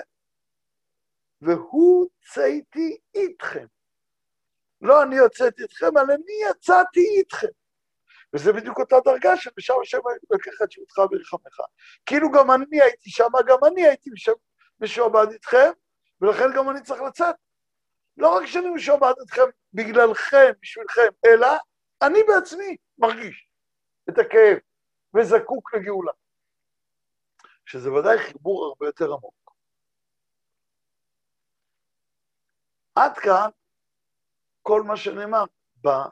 [1.45, 3.65] והוא צאתי איתכם.
[4.81, 7.47] לא אני הוצאתי אתכם, אלא אני יצאתי איתכם.
[8.33, 9.97] וזה בדיוק אותה דרגה של ושם השם
[10.31, 11.59] לקח את שבטך וירחמך.
[12.05, 14.09] כאילו גם אני הייתי שם, גם אני הייתי
[14.79, 15.71] משועבד איתכם,
[16.21, 17.35] ולכן גם אני צריך לצאת.
[18.17, 21.47] לא רק שאני משועבד איתכם בגללכם, בשבילכם, אלא
[22.01, 23.49] אני בעצמי מרגיש
[24.09, 24.57] את הכאב
[25.17, 26.11] וזקוק לגאולה.
[27.65, 29.44] שזה ודאי חיבור הרבה יותר עמוק.
[32.95, 33.49] עד כאן
[34.61, 35.43] כל מה שנאמר
[35.81, 36.07] בחלק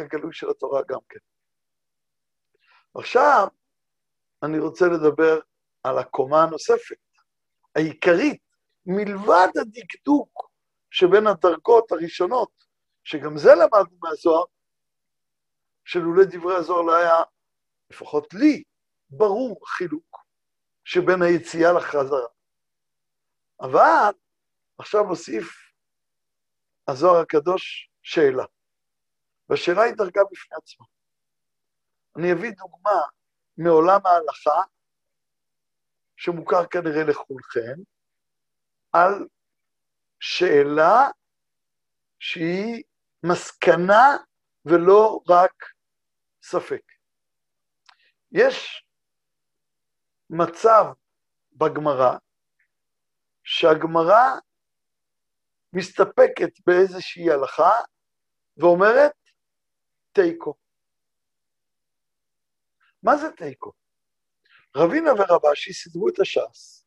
[0.00, 1.18] הגלוי של התורה גם כן.
[2.94, 3.48] עכשיו
[4.42, 5.40] אני רוצה לדבר
[5.82, 6.96] על הקומה הנוספת,
[7.76, 8.42] העיקרית,
[8.86, 10.50] מלבד הדקדוק
[10.90, 12.50] שבין הדרגות הראשונות,
[13.04, 14.44] שגם זה למדנו מהזוהר,
[15.84, 17.22] שלולא דברי הזוהר לא היה,
[17.90, 18.62] לפחות לי,
[19.10, 20.24] ברור החילוק
[20.84, 22.26] שבין היציאה לחזרה.
[23.60, 24.12] אבל
[24.78, 25.72] עכשיו מוסיף
[26.88, 28.44] הזוהר הקדוש שאלה,
[29.48, 30.86] והשאלה היא דרגה בפני עצמה.
[32.16, 33.00] אני אביא דוגמה
[33.56, 34.62] מעולם ההלכה,
[36.16, 37.82] שמוכר כנראה לכולכם,
[38.92, 39.26] על
[40.20, 41.10] שאלה
[42.18, 42.82] שהיא
[43.22, 44.16] מסקנה
[44.64, 45.64] ולא רק
[46.42, 46.82] ספק.
[48.32, 48.84] יש
[50.30, 50.84] מצב
[51.52, 52.16] בגמרא
[53.42, 54.38] שהגמרא
[55.72, 57.72] מסתפקת באיזושהי הלכה
[58.56, 59.12] ואומרת
[60.12, 60.54] תיקו.
[63.02, 63.72] מה זה תיקו?
[64.76, 66.86] רבינה ורבשי סידרו את הש"ס,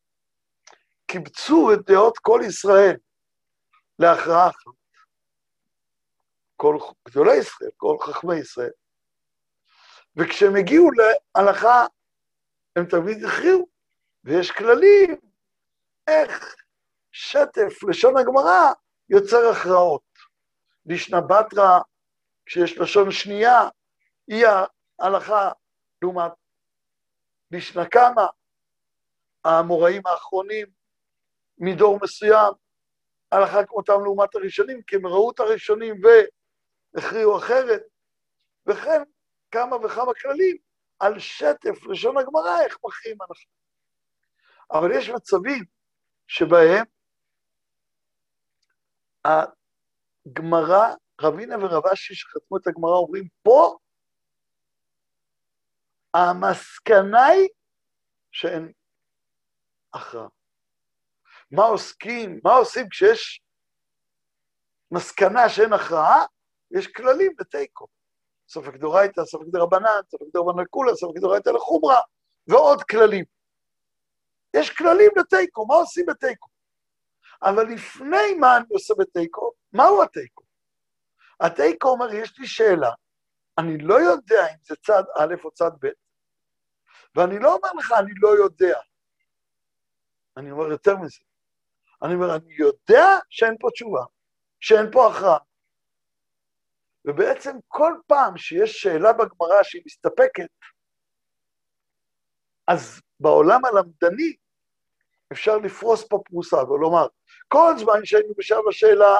[1.06, 2.96] קיבצו את דעות כל ישראל
[4.00, 4.82] להכרעה אחת.
[6.56, 8.72] כל גדולי ישראל, כל חכמי ישראל,
[10.16, 11.86] וכשהם הגיעו להלכה,
[12.76, 13.68] הם תמיד הכריעו,
[14.24, 15.16] ויש כללים
[16.08, 16.56] איך
[17.12, 18.72] שטף, לשון הגמרא,
[19.10, 20.02] יוצר הכרעות.
[20.86, 21.80] לישנא בתרא,
[22.46, 23.70] כשיש לשון שנייה,
[24.28, 24.46] היא
[25.00, 25.52] ההלכה
[26.02, 26.32] לעומת
[27.52, 28.26] לישנא קמא,
[29.46, 30.68] האמוראים האחרונים
[31.58, 32.54] מדור מסוים,
[33.32, 36.02] הלכה כמותם לעומת הראשונים, כי הם ראו את הראשונים
[36.96, 37.82] והכריעו אחרת,
[38.68, 39.04] וכן
[39.52, 40.58] כמה וכמה כללים
[41.00, 43.50] על שטף לשון הגמרא, איך מכריעים הלכה.
[44.72, 45.64] אבל יש מצבים
[46.28, 46.86] שבהם
[49.26, 53.78] הגמרא, רבינה ורבשי שחתמו את הגמרא אומרים, פה
[56.14, 57.50] המסקנה היא
[58.32, 58.72] שאין
[59.94, 60.28] הכרעה.
[61.52, 63.42] מה עוסקים, מה עושים כשיש
[64.92, 66.26] מסקנה שאין הכרעה?
[66.72, 67.88] יש כללים בתיקו.
[68.50, 72.00] ספק דורייתא, ספק דרבנן, ספק דרבנן כולה, ספק דורייתא לחומרא,
[72.48, 73.26] ועוד כללים.
[74.56, 76.51] יש כללים לתיקו, מה עושים בתיקו?
[77.44, 80.44] אבל לפני מה אני עושה בתיקו, מהו התיקו?
[81.40, 82.92] התיקו אומר, יש לי שאלה,
[83.58, 85.88] אני לא יודע אם זה צד א' או צד ב',
[87.16, 88.80] ואני לא אומר לך, אני לא יודע.
[90.38, 91.20] אני אומר יותר מזה.
[92.04, 94.04] אני אומר, אני יודע שאין פה תשובה,
[94.60, 95.38] שאין פה הכרעה.
[97.06, 100.50] ובעצם כל פעם שיש שאלה בגמרא שהיא מסתפקת,
[102.68, 104.36] אז בעולם הלמדני
[105.32, 107.08] אפשר לפרוס פה פרוסה ולומר,
[107.48, 109.18] כל זמן שהיינו בשלב השאלה,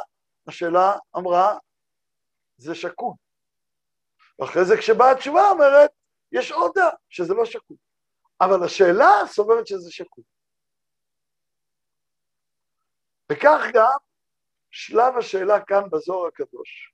[0.48, 1.58] השאלה אמרה,
[2.58, 3.14] זה שקול.
[4.40, 5.92] ואחרי זה כשבאה התשובה אומרת,
[6.32, 7.78] יש עוד דעה שזה לא שקול.
[8.42, 10.24] אבל השאלה סוברת שזה שקול.
[13.32, 13.98] וכך גם
[14.72, 16.94] שלב השאלה כאן בזוהר הקדוש.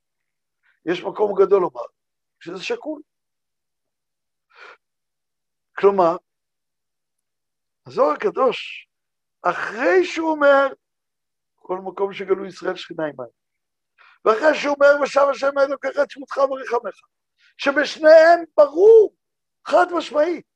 [0.86, 1.86] יש מקום גדול לומר
[2.40, 3.02] שזה שקול.
[5.76, 6.16] כלומר,
[7.86, 8.87] הזוהר הקדוש,
[9.42, 10.66] אחרי שהוא אומר,
[11.54, 13.28] כל מקום שגלו ישראל שכינה עמהם,
[14.24, 16.94] ואחרי שהוא אומר, ושב השם אלוקיך את שמותך וריחמך,
[17.58, 19.14] שבשניהם ברור,
[19.64, 20.46] חד משמעית.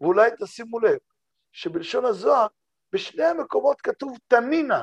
[0.00, 0.98] ואולי תשימו לב,
[1.52, 2.46] שבלשון הזוהר,
[2.92, 4.82] בשני המקומות כתוב תנינן.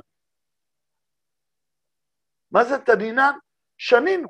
[2.52, 3.34] מה זה תנינן?
[3.78, 4.28] שנינו.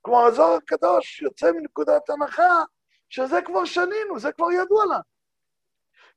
[0.00, 2.62] כלומר, הזוהר הקדוש יוצא מנקודת הנחה
[3.08, 5.02] שזה כבר שנינו, זה כבר ידוע לנו.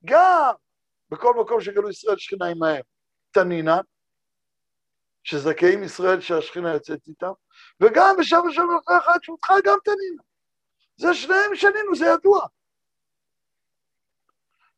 [0.06, 0.54] גם
[1.12, 2.82] בכל מקום שגלו ישראל שכינה עמהם,
[3.32, 3.78] תנינה,
[5.24, 7.32] שזכאים ישראל שהשכינה יוצאת איתם,
[7.80, 10.24] וגם בשם השם אחרי אחד שמותך גם תנינה.
[10.98, 12.48] זה שניהם שנינו, זה ידוע.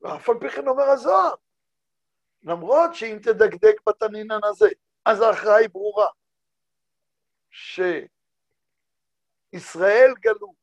[0.01, 1.33] ואף על פי כן אומר הזוהר,
[2.43, 4.67] למרות שאם תדקדק בתנינן הזה,
[5.05, 6.07] אז ההכרעה היא ברורה.
[9.51, 10.53] שישראל גלו,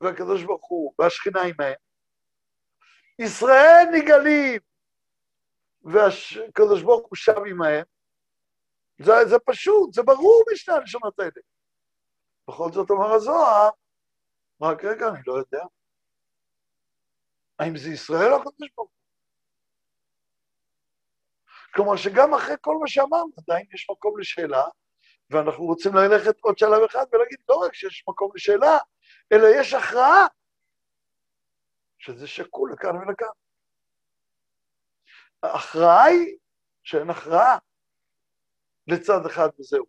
[0.00, 1.74] והקדוש ברוך הוא, והשכינה עמהם,
[3.18, 4.60] ישראל נגלים,
[5.82, 7.84] והקדוש ברוך הוא שב עמהם,
[8.98, 11.40] זה, זה פשוט, זה ברור משני הלשונות האלה.
[12.48, 13.70] בכל זאת אומר הזוהר,
[14.62, 15.64] רק רגע, אני לא יודע.
[17.58, 18.98] האם זה ישראל או הקדוש ברוך הוא?
[21.74, 24.64] כלומר שגם אחרי כל מה שאמרנו, עדיין יש מקום לשאלה,
[25.30, 28.78] ואנחנו רוצים ללכת עוד שלב אחד ולהגיד, לא רק שיש מקום לשאלה,
[29.32, 30.26] אלא יש הכרעה,
[31.98, 33.28] שזה שקול לכאן ולכאן.
[35.42, 36.36] ההכרעה היא
[36.82, 37.58] שאין הכרעה
[38.86, 39.86] לצד אחד וזהו,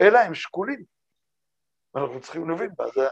[0.00, 0.84] אלא הם שקולים.
[1.94, 3.08] ואנחנו צריכים להבין מה זה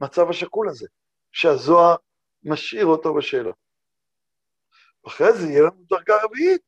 [0.00, 0.86] המצב השקול הזה,
[1.32, 1.96] שהזוהר
[2.42, 3.52] משאיר אותו בשאלה.
[5.06, 6.62] אחרי זה יהיה לנו דרגה רביעית,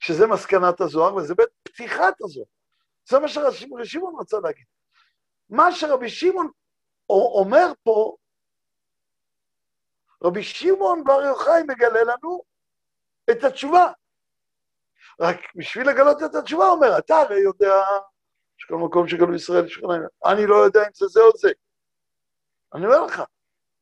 [0.00, 2.46] שזה מסקנת הזוהר, וזה בית פתיחת הזוהר.
[3.08, 4.66] זה מה שרבי שמעון רצה להגיד.
[5.48, 6.50] מה שרבי שמעון
[7.10, 8.16] אומר פה,
[10.24, 12.42] רבי שמעון בר יוחאי מגלה לנו
[13.30, 13.92] את התשובה.
[15.20, 17.74] רק בשביל לגלות את התשובה, הוא אומר, אתה הרי יודע
[18.58, 21.50] שכל מקום שגלו ישראל שכניים, אני לא יודע אם זה זה או זה.
[22.74, 23.22] אני אומר לך,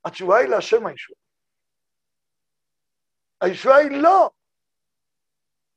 [0.05, 1.21] התשובה היא להשם הישועה.
[3.41, 4.31] הישועה היא לא,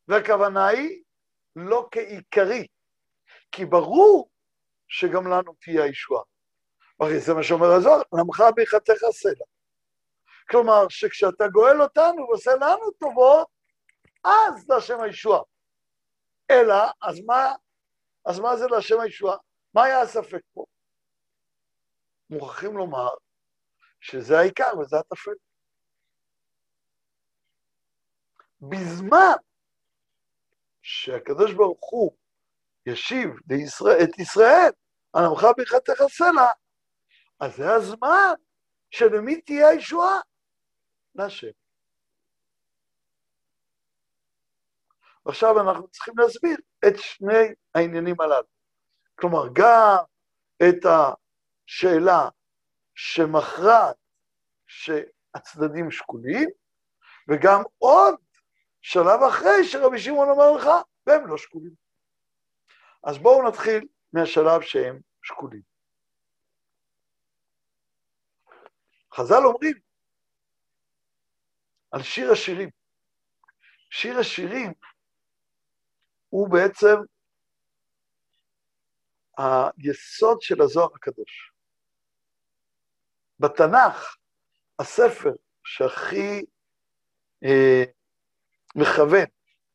[0.07, 1.03] והכוונה היא
[1.55, 2.67] לא כעיקרי,
[3.51, 4.29] כי ברור
[4.87, 6.23] שגם לנו תהיה הישועה.
[6.99, 9.45] הרי זה מה שאומר הזוהר, למך ביחתך סלע.
[10.53, 13.47] כלומר, שכשאתה גואל אותנו ועושה לנו טובות,
[14.23, 15.41] אז זה השם הישועה.
[16.51, 17.55] אלא, אז מה,
[18.25, 19.37] אז מה זה להשם הישועה?
[19.73, 20.65] מה היה הספק פה?
[22.29, 23.09] מוכרחים לומר
[24.01, 25.31] שזה העיקר וזה הטפל.
[28.61, 29.35] בזמן
[30.81, 32.11] שהקדוש ברוך הוא
[32.85, 34.71] ישיב לישראל, את ישראל,
[35.13, 36.51] על עמך ברכתך סלע,
[37.39, 38.33] אז זה הזמן
[38.91, 40.19] שלמי תהיה הישועה?
[41.15, 41.47] להשם.
[45.25, 48.47] ועכשיו אנחנו צריכים להסביר את שני העניינים הללו.
[49.15, 50.03] כלומר, גם
[50.69, 52.29] את השאלה
[52.95, 53.95] שמכרעת
[54.67, 56.49] שהצדדים שקולים,
[57.29, 58.15] וגם עוד
[58.81, 60.67] שלב אחרי שרבי שמעון אומר לך,
[61.07, 61.73] והם לא שקולים.
[63.03, 65.61] אז בואו נתחיל מהשלב שהם שקולים.
[69.13, 69.79] חז"ל אומרים
[71.93, 72.69] על שיר השירים.
[73.89, 74.73] שיר השירים
[76.29, 76.95] הוא בעצם
[79.37, 81.51] היסוד של הזוהר הקדוש.
[83.39, 84.15] בתנ"ך,
[84.79, 86.45] הספר שהכי
[87.43, 87.83] אה,
[88.75, 89.25] מכוון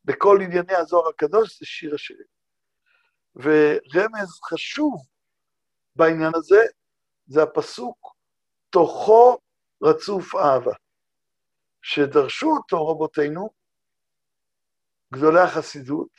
[0.05, 2.27] בכל ענייני הזוהר הקדוש זה שיר השירים.
[3.37, 4.95] ורמז חשוב
[5.97, 6.61] בעניין הזה
[7.27, 8.17] זה הפסוק
[8.71, 9.39] תוכו
[9.83, 10.73] רצוף אהבה,
[11.89, 13.51] שדרשו אותו רבותינו,
[15.15, 16.11] גדולי החסידות,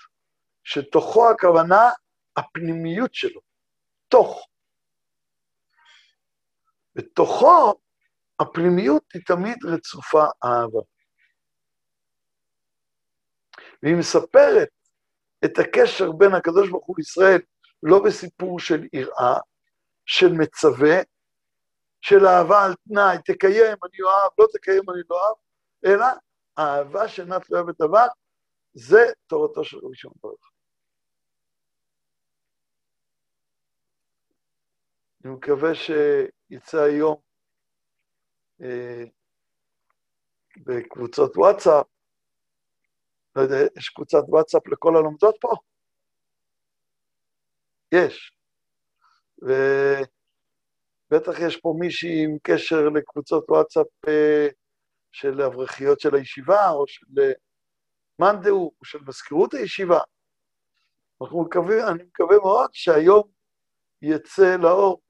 [0.64, 1.90] שתוכו הכוונה
[2.38, 3.42] הפנימיות שלו,
[4.08, 4.48] תוך.
[6.96, 7.74] בתוכו
[8.40, 10.82] הפנימיות היא תמיד רצופה אהבה.
[13.84, 14.70] והיא מספרת
[15.46, 17.42] את הקשר בין הקדוש ברוך הוא לישראל,
[17.84, 19.38] לא בסיפור של יראה,
[20.06, 20.98] של מצווה,
[22.02, 25.49] של אהבה על תנאי, תקיים, אני אוהב, לא תקיים, אני לא אוהב,
[25.86, 26.06] אלא
[26.58, 28.06] האהבה שאינת לא אוהבת דבר,
[28.74, 30.50] זה תורתו של רבי שמעון ברוך.
[35.26, 37.16] אני מקווה שיצא היום
[38.62, 39.04] אה,
[40.58, 41.86] בקבוצות וואטסאפ,
[43.36, 45.50] לא יודע, יש קבוצת וואטסאפ לכל הלומדות פה?
[47.92, 48.34] יש.
[49.42, 54.48] ובטח יש פה מישהי עם קשר לקבוצות וואטסאפ אה,
[55.12, 57.32] של אברכיות של הישיבה, או של אה,
[58.20, 60.00] מאן דהוא, או של מזכירות הישיבה.
[61.22, 63.24] אנחנו מקווים, אני מקווה מאוד שהיום
[64.02, 65.02] יצא לאור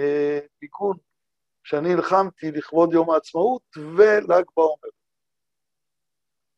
[0.00, 0.96] אה, ניגון
[1.64, 4.88] שאני נלחמתי לכבוד יום העצמאות ול"ג בעומר.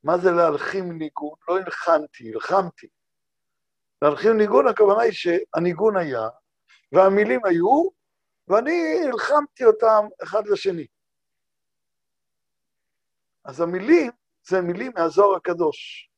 [0.05, 1.35] מה זה להלחים ניגון?
[1.49, 2.87] לא הלחנתי, הלחמתי.
[4.03, 6.29] להלחים ניגון, הכוונה היא שהניגון היה,
[6.93, 7.89] והמילים היו,
[8.49, 10.87] ואני הלחמתי אותם אחד לשני.
[13.45, 14.11] אז המילים
[14.45, 16.09] זה מילים מהזוהר הקדוש.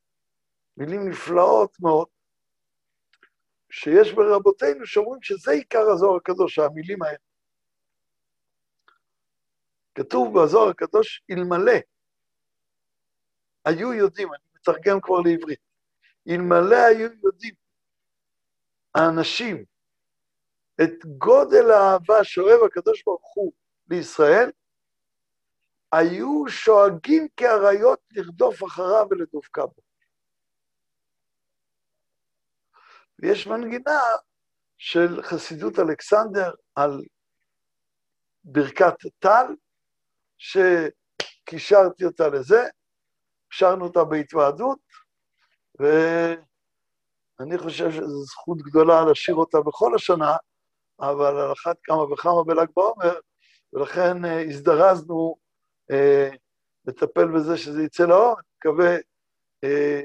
[0.76, 2.08] מילים נפלאות מאוד,
[3.70, 7.18] שיש ברבותינו שאומרים שזה עיקר הזוהר הקדוש, המילים האלה.
[9.94, 11.72] כתוב בזוהר הקדוש, אלמלא
[13.64, 15.60] היו יודעים, אני מתרגם כבר לעברית,
[16.28, 17.54] אלמלא היו יודעים
[18.94, 19.64] האנשים
[20.82, 23.52] את גודל האהבה שאוהב הקדוש ברוך הוא
[23.90, 24.50] לישראל,
[25.96, 29.82] היו שואגים כאריות לרדוף אחריו ולדופקה בו.
[33.18, 34.00] ויש מנגינה
[34.78, 37.02] של חסידות אלכסנדר על
[38.44, 39.46] ברכת טל,
[40.38, 42.62] שקישרתי אותה לזה,
[43.50, 44.78] שרנו אותה בהתוועדות,
[45.80, 50.36] ואני חושב שזו זכות גדולה לשיר אותה בכל השנה,
[51.00, 53.18] אבל על אחת כמה וכמה בל"ג בעומר,
[53.72, 55.43] ולכן אה, הזדרזנו
[56.86, 58.96] לטפל בזה שזה יצא לאור, אני מקווה
[59.64, 60.00] אה,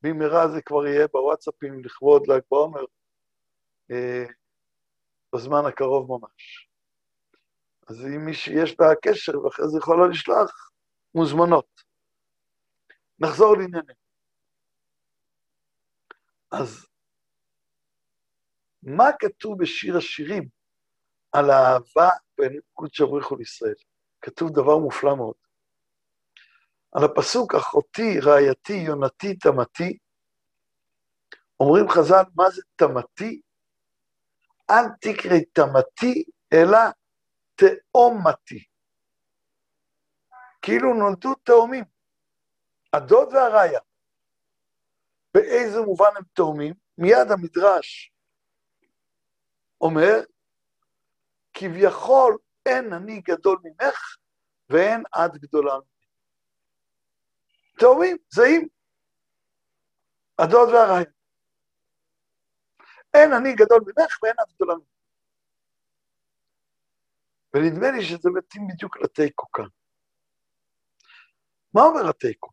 [0.00, 2.84] שבמהרה זה כבר יהיה בוואטסאפים לכבוד ל"ג בעומר,
[3.90, 4.24] אה,
[5.34, 6.68] בזמן הקרוב ממש.
[7.88, 10.70] אז אם מי שיש לה קשר ואחרי זה יכולה לשלוח,
[11.14, 11.82] מוזמנות.
[13.18, 13.94] נחזור לענייננו.
[16.50, 16.86] אז
[18.82, 20.48] מה כתוב בשיר השירים
[21.32, 22.08] על האהבה
[22.38, 23.74] בין קודש הבריחו לישראל?
[24.20, 25.34] כתוב דבר מופלא מאוד.
[26.92, 29.98] על הפסוק, אחותי, רעייתי, יונתי, תמתי,
[31.60, 33.40] אומרים חז"ל, מה זה תמתי?
[34.70, 36.78] אל תקראי תמתי, אלא
[37.54, 38.64] תאומתי.
[40.62, 41.84] כאילו נולדו תאומים,
[42.92, 43.80] הדוד והראיה.
[45.34, 46.74] באיזה מובן הם תאומים?
[46.98, 48.12] מיד המדרש
[49.80, 50.20] אומר,
[51.58, 54.16] כביכול אין אני גדול ממך
[54.70, 55.84] ואין את גדולה ממך.
[57.78, 58.68] תאומים, זהים.
[60.38, 61.10] הדוד והראיה.
[63.14, 64.96] אין אני גדול ממך ואין את גדולה ממך.
[67.54, 69.68] ונדמה לי שזה מתאים בדיוק לתיקו כאן.
[71.74, 72.50] מה אומר התיקו?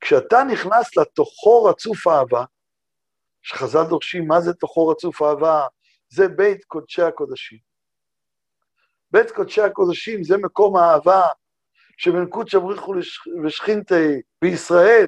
[0.00, 2.44] כשאתה נכנס לתוכו רצוף אהבה,
[3.42, 5.66] שחז"ל דורשים מה זה תוכו רצוף אהבה,
[6.08, 7.69] זה בית קודשי הקודשים.
[9.10, 11.22] בית קודשי הקודשים זה מקום האהבה
[11.96, 12.94] שבין קודש אבריחו
[13.44, 15.06] ושכינתי בישראל,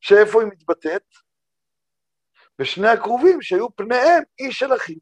[0.00, 1.02] שאיפה היא מתבטאת?
[2.58, 4.98] ושני הקרובים שהיו פניהם איש של אחים.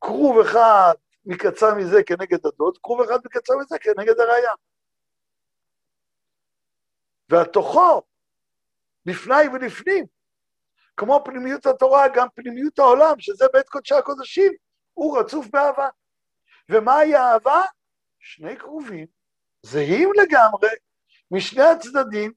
[0.00, 4.52] כרוב אחד מקצה מזה כנגד הדוד, כרוב אחד מקצה מזה כנגד הראייה.
[7.28, 8.02] והתוכו,
[9.06, 10.06] לפני ולפנים,
[10.96, 14.52] כמו פנימיות התורה, גם פנימיות העולם, שזה בית קודשי הקודשים,
[14.94, 15.88] הוא רצוף באהבה.
[16.68, 17.60] ומהי האהבה?
[18.18, 19.06] שני קרובים,
[19.62, 20.68] זהים לגמרי,
[21.30, 22.32] משני הצדדים,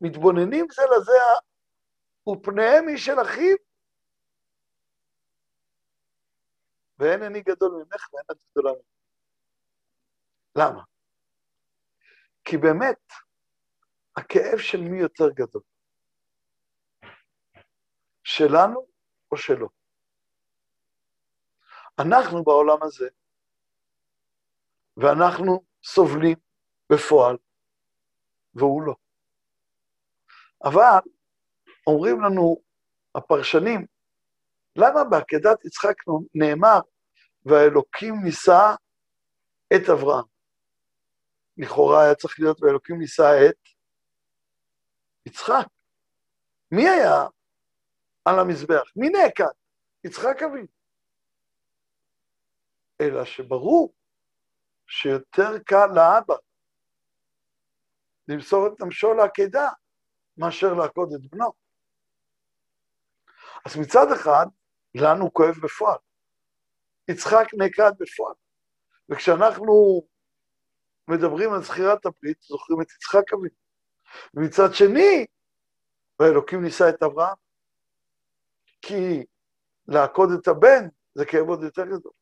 [0.00, 1.12] מתבוננים זה לזה,
[2.28, 3.56] ופניהם איש של אחיו,
[6.98, 8.86] ואין אני גדול ממך ואין את גדולה ממך.
[10.56, 10.82] למה?
[12.44, 13.12] כי באמת,
[14.16, 15.62] הכאב של מי יותר גדול?
[18.24, 18.86] שלנו
[19.32, 19.75] או שלו?
[21.98, 23.08] אנחנו בעולם הזה,
[24.96, 26.36] ואנחנו סובלים
[26.92, 27.36] בפועל,
[28.54, 28.94] והוא לא.
[30.64, 31.00] אבל
[31.86, 32.56] אומרים לנו
[33.14, 33.86] הפרשנים,
[34.76, 35.94] למה בעקדת יצחק
[36.34, 36.80] נאמר,
[37.44, 38.74] והאלוקים נישא
[39.76, 40.24] את אברהם?
[41.56, 43.68] לכאורה היה צריך להיות והאלוקים נישא את
[45.26, 45.66] יצחק.
[46.72, 47.26] מי היה
[48.24, 48.82] על המזבח?
[48.96, 49.54] מי נעקד?
[50.04, 50.75] יצחק אבינו.
[53.00, 53.94] אלא שברור
[54.86, 56.34] שיותר קל לאבא
[58.28, 59.68] למסור את נפשו לעקדה
[60.36, 61.52] מאשר לעקוד את בנו.
[63.66, 64.46] אז מצד אחד,
[64.94, 65.98] לנו כואב בפועל.
[67.08, 68.34] יצחק נעקד בפועל.
[69.08, 70.02] וכשאנחנו
[71.08, 73.56] מדברים על זכירת הברית, זוכרים את יצחק אבינו.
[74.34, 75.26] ומצד שני,
[76.20, 77.36] והאלוקים נישא את אברהם,
[78.82, 79.26] כי
[79.88, 82.12] לעקוד את הבן זה כאב עוד יותר גדול.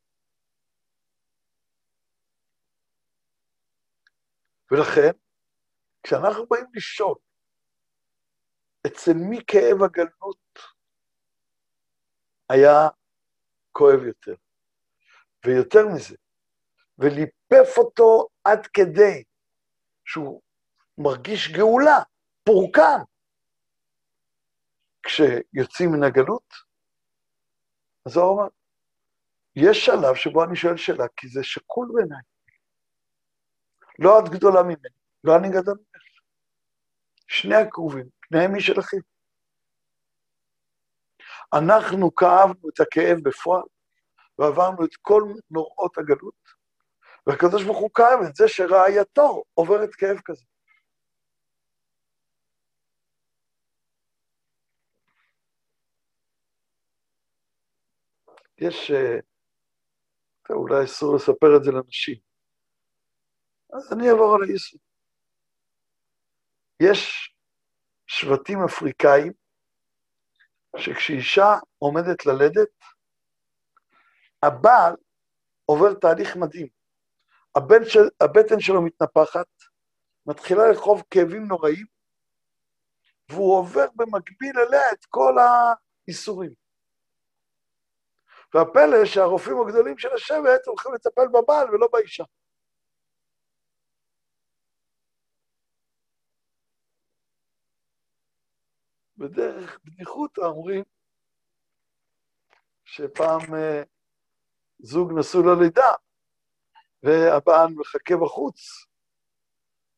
[4.75, 5.18] ולכן,
[6.03, 7.14] כשאנחנו באים לשאול
[8.87, 10.59] אצל מי כאב הגלות
[12.49, 12.89] היה
[13.72, 14.35] כואב יותר,
[15.47, 16.16] ויותר מזה,
[16.99, 19.25] וליפף אותו עד כדי
[20.05, 20.43] שהוא
[20.99, 22.03] מרגיש גאולה,
[22.45, 23.03] פורקן,
[25.03, 26.53] כשיוצאים מן הגלות,
[28.07, 28.49] אז הוא אומר,
[29.57, 32.34] יש שלב שבו אני שואל שאלה, כי זה שקול בעיניי.
[33.99, 36.03] לא את גדולה ממני, לא אני גדול ממך.
[37.29, 39.01] שני הקרובים, פניהם משל אחים.
[41.53, 43.63] אנחנו כאבנו את הכאב בפועל,
[44.39, 46.45] ועברנו את כל נוראות הגלות,
[47.27, 50.45] והקדוש ברוך הוא כאב את זה שרעייתו עוברת כאב כזה.
[58.59, 59.19] יש, אה,
[60.51, 62.34] אולי אסור לספר את זה לנשים,
[63.75, 64.81] אז אני אעבור על היסוד.
[66.83, 67.31] יש
[68.07, 69.33] שבטים אפריקאים,
[70.77, 72.68] שכשאישה עומדת ללדת,
[74.43, 74.97] הבעל
[75.64, 76.68] עובר תהליך מדהים.
[77.57, 79.47] הבן של, הבטן שלו מתנפחת,
[80.27, 81.87] מתחילה לחוב כאבים נוראים,
[83.29, 86.55] והוא עובר במקביל אליה את כל האיסורים.
[88.55, 92.25] והפלא שהרופאים הגדולים של השבט הולכים לטפל בבעל ולא באישה.
[99.17, 100.85] בדרך בדיחותא אומרים
[102.85, 103.83] שפעם אה,
[104.79, 105.93] זוג נסעו ללידה,
[107.03, 108.87] והבעל מחכה בחוץ,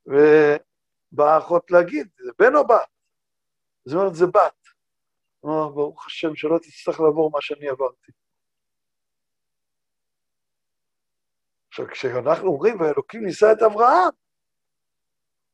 [0.07, 2.89] ובאה אחות להגיד, זה בן או בת?
[3.85, 4.67] זאת אומרת, זה בת.
[5.45, 8.12] אמר, ברוך השם, שלא תצטרך לעבור מה שאני עברתי.
[11.69, 14.12] עכשיו, כשאנחנו אומרים, והאלוקים נישא את אברהם,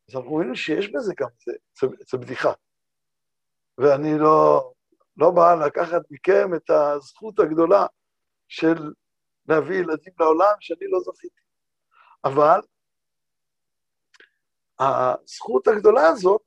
[0.09, 2.53] אז אנחנו רואים שיש בזה גם, זה, זה, זה בדיחה.
[3.79, 4.73] ואני לא,
[5.17, 7.87] לא בא לקחת מכם את הזכות הגדולה
[8.49, 8.93] של
[9.49, 11.43] להביא ילדים לעולם שאני לא זכיתי.
[12.25, 12.61] אבל
[14.79, 16.43] הזכות הגדולה הזאת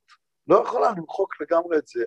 [0.48, 2.04] לא יכולה למחוק לגמרי את זה,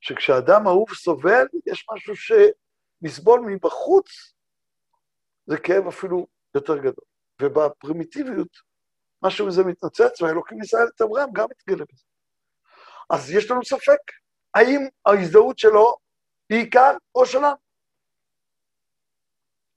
[0.00, 4.34] שכשאדם אהוב סובל, יש משהו שלסבול מבחוץ,
[5.46, 7.04] זה כאב אפילו יותר גדול.
[7.42, 8.56] ובפרימיטיביות,
[9.22, 10.58] משהו מזה מתנוצץ, והאלוקים
[10.94, 12.04] את אברהם גם מתגלה בזה.
[13.10, 14.00] אז יש לנו ספק,
[14.54, 15.96] האם ההזדהות שלו
[16.48, 17.56] היא כאן או שלנו?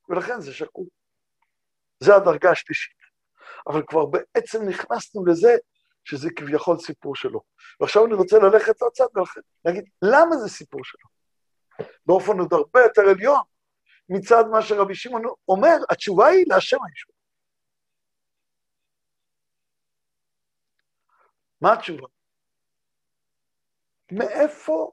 [0.09, 0.85] ולכן זה שקול.
[1.99, 2.97] זה הדרגה השלישית.
[3.67, 5.55] אבל כבר בעצם נכנסנו לזה
[6.03, 7.41] שזה כביכול סיפור שלו.
[7.79, 9.05] ועכשיו אני רוצה ללכת לצד
[9.65, 11.09] ולהגיד, למה זה סיפור שלו?
[12.05, 13.41] באופן עוד הרבה יותר עליון,
[14.09, 17.13] מצד מה שרבי שמעון אומר, התשובה היא להשם הישוע.
[21.61, 22.07] מה התשובה?
[24.17, 24.91] מאיפה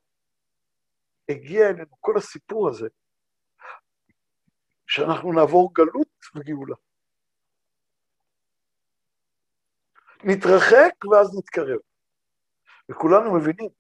[1.29, 2.89] הגיע אלינו כל הסיפור הזה,
[4.87, 6.77] שאנחנו נעבור גלות וגאולה?
[10.25, 11.79] נתרחק ואז נתקרב.
[12.91, 13.71] וכולנו מבינים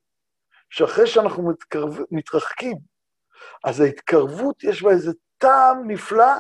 [0.70, 2.76] שאחרי שאנחנו מתקרב, מתרחקים,
[3.64, 6.32] אז ההתקרבות יש בה איזה טעם נפלא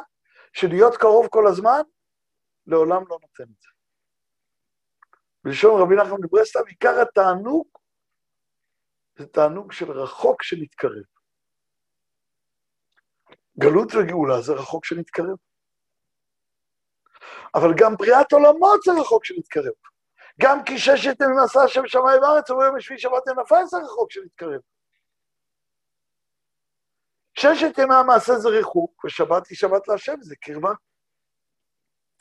[0.52, 1.80] של להיות קרוב כל הזמן,
[2.66, 3.68] לעולם לא נותן את זה.
[5.44, 7.66] בלשון רבי נחמן מברסלב, עיקר התענוג
[9.20, 11.02] זה תענוג של רחוק שנתקרב.
[13.58, 15.36] גלות וגאולה זה רחוק שנתקרב.
[17.54, 19.72] אבל גם בריאת עולמות זה רחוק שנתקרב.
[20.40, 24.60] גם כי ששת ימים עשה השם שמיים וארץ, וביום השביעי שבת נפל זה רחוק שנתקרב.
[27.34, 30.72] ששת ימי המעשה זה ריחוק, ושבת היא שבת להשם, זה קרבה.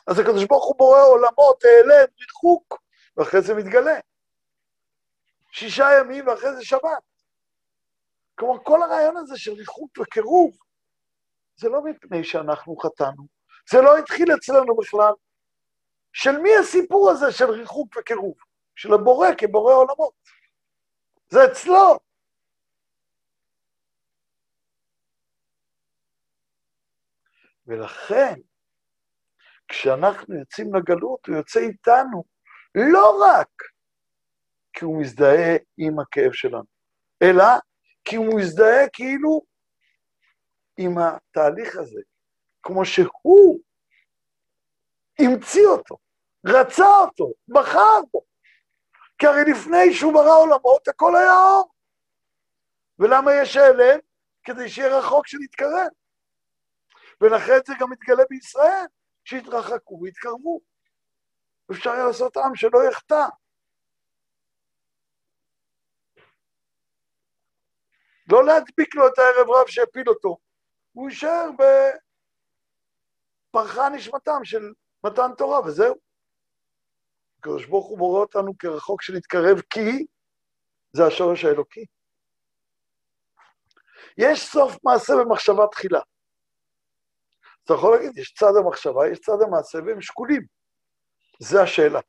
[0.07, 2.81] אז הקדוש ברוך הוא בורא עולמות, העלם, ריחוק,
[3.17, 3.99] ואחרי זה מתגלה.
[5.51, 7.03] שישה ימים ואחרי זה שבת.
[8.35, 10.51] כלומר, כל הרעיון הזה של ריחוק וקירוב,
[11.55, 13.27] זה לא מפני שאנחנו חטאנו,
[13.71, 15.13] זה לא התחיל אצלנו בכלל.
[16.13, 18.35] של מי הסיפור הזה של ריחוק וקירוב?
[18.75, 20.13] של הבורא כבורא עולמות.
[21.29, 21.99] זה אצלו.
[27.67, 28.33] ולכן,
[29.67, 32.23] כשאנחנו יוצאים לגלות, הוא יוצא איתנו,
[32.75, 33.49] לא רק
[34.79, 36.63] כי הוא מזדהה עם הכאב שלנו,
[37.23, 37.45] אלא
[38.05, 39.41] כי הוא מזדהה כאילו
[40.77, 42.01] עם התהליך הזה,
[42.63, 43.59] כמו שהוא
[45.19, 45.97] המציא אותו,
[46.45, 48.21] רצה אותו, בחר בו.
[49.17, 51.71] כי הרי לפני שהוא ברא עולמות, הכל היה אור.
[52.99, 53.99] ולמה יש הלם?
[54.43, 55.89] כדי שיהיה רחוק שנתקרב.
[57.21, 58.85] ולכן זה גם מתגלה בישראל,
[59.25, 60.59] שיתרחקו ויתקרבו.
[61.71, 63.25] אפשר היה לעשות עם שלא יחטא.
[68.31, 70.37] לא להדביק לו את הערב רב שהפיל אותו,
[70.93, 71.49] הוא יישאר
[73.51, 74.73] בפרחה נשמתם של
[75.03, 75.95] מתן תורה, וזהו.
[77.39, 80.05] הקדוש ברוך הוא בורא אותנו כרחוק שנתקרב, כי
[80.93, 81.85] זה השורש האלוקי.
[84.17, 85.99] יש סוף מעשה במחשבה תחילה.
[87.63, 90.41] אתה יכול להגיד, יש צד המחשבה, יש צד המעשה, והם שקולים.
[91.39, 91.99] זה השאלה.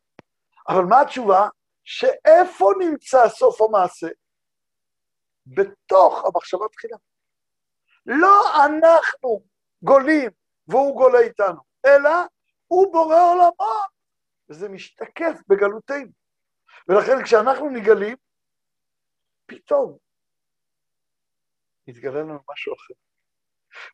[0.68, 1.49] אבל מה התשובה?
[1.85, 4.09] שאיפה נמצא סוף המעשה?
[5.47, 6.97] בתוך המחשבה תחילה.
[8.07, 9.43] לא אנחנו
[9.82, 10.30] גולים
[10.68, 12.11] והוא גולה איתנו, אלא
[12.66, 13.91] הוא בורא עולמות,
[14.51, 16.11] וזה משתקף בגלותנו.
[16.88, 18.16] ולכן כשאנחנו נגלים,
[19.47, 19.99] פתאום
[21.86, 22.95] יתגלה לנו משהו אחר.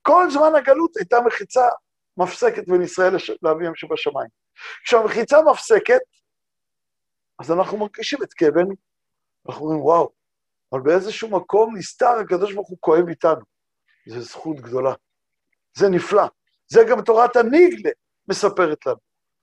[0.02, 1.68] כל זמן הגלות הייתה מחיצה
[2.16, 4.28] מפסקת בין ישראל לאביהם שבשמיים.
[4.84, 6.00] כשהמחיצה מפסקת,
[7.40, 8.74] אז אנחנו מרגישים את כאבנו.
[9.48, 10.12] אנחנו אומרים, וואו,
[10.72, 13.44] אבל באיזשהו מקום נסתר, הקדוש ברוך הוא כואב איתנו.
[14.08, 14.92] זו זכות גדולה.
[15.76, 16.26] זה נפלא.
[16.68, 17.90] זה גם תורת הניגלה
[18.28, 18.96] מספרת לנו.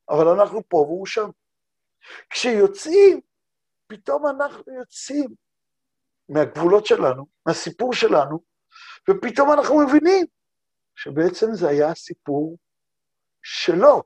[0.09, 1.29] אבל אנחנו פה והוא שם.
[2.29, 3.21] כשיוצאים,
[3.87, 5.29] פתאום אנחנו יוצאים
[6.29, 8.39] מהגבולות שלנו, מהסיפור שלנו,
[9.09, 10.25] ופתאום אנחנו מבינים
[10.95, 12.57] שבעצם זה היה הסיפור
[13.43, 14.03] שלו,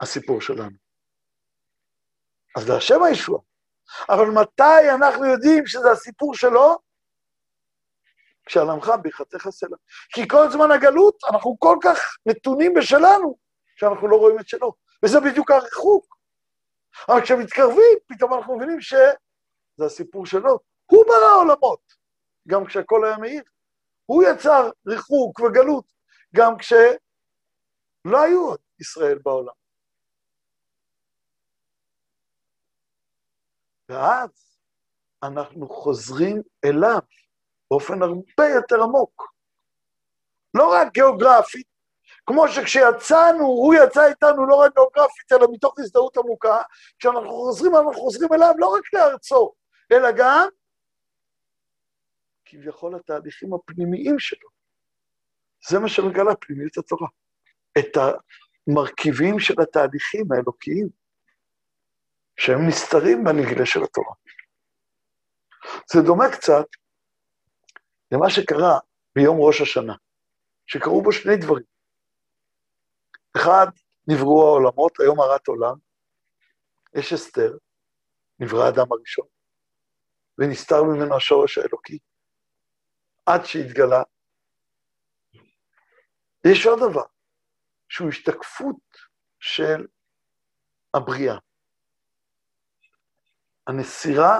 [0.00, 0.76] הסיפור שלנו.
[2.56, 3.40] אז להשם הישוע.
[4.08, 6.78] אבל מתי אנחנו יודעים שזה הסיפור שלו?
[8.46, 9.76] כשעל עמך ברכתך סלע.
[10.14, 13.36] כי כל זמן הגלות אנחנו כל כך נתונים בשלנו,
[13.76, 14.72] שאנחנו לא רואים את שלו.
[15.04, 16.16] וזה בדיוק הריחוק.
[17.08, 20.58] אבל כשמתקרבים, פתאום אנחנו מבינים שזה הסיפור שלו.
[20.86, 21.80] הוא ברא עולמות,
[22.48, 23.42] גם כשהכל היה מאיר.
[24.06, 25.84] הוא יצר ריחוק וגלות,
[26.34, 29.63] גם כשלא היו עוד ישראל בעולם.
[33.88, 34.58] ואז
[35.22, 36.98] אנחנו חוזרים אליו
[37.70, 39.34] באופן הרבה יותר עמוק.
[40.54, 41.66] לא רק גיאוגרפית,
[42.26, 46.62] כמו שכשיצאנו, הוא יצא איתנו לא רק גיאוגרפית, אלא מתוך הזדהות עמוקה,
[46.98, 49.52] כשאנחנו חוזרים, אנחנו חוזרים אליו לא רק לארצו,
[49.92, 50.48] אלא גם
[52.44, 54.48] כביכול התהליכים הפנימיים שלו.
[55.68, 57.08] זה מה שמגלה פנימיות התורה.
[57.78, 57.96] את
[58.68, 60.88] המרכיבים של התהליכים האלוקיים,
[62.36, 64.14] שהם נסתרים בנגלה של התורה.
[65.92, 66.66] זה דומה קצת
[68.12, 68.78] למה שקרה
[69.16, 69.94] ביום ראש השנה,
[70.66, 71.64] שקרו בו שני דברים.
[73.36, 73.66] אחד,
[74.08, 75.74] נבראו העולמות, היום הרת עולם,
[76.94, 77.56] יש אסתר,
[78.38, 79.26] נברא האדם הראשון,
[80.38, 81.98] ונסתר ממנו השורש האלוקי,
[83.26, 84.02] עד שהתגלה.
[86.46, 87.04] יש עוד דבר,
[87.88, 88.80] שהוא השתקפות
[89.40, 89.86] של
[90.94, 91.38] הבריאה.
[93.66, 94.38] הנסירה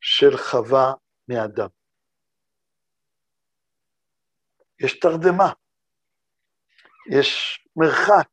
[0.00, 0.92] של חווה
[1.28, 1.68] מאדם.
[4.80, 5.52] יש תרדמה,
[7.10, 8.30] יש מרחק,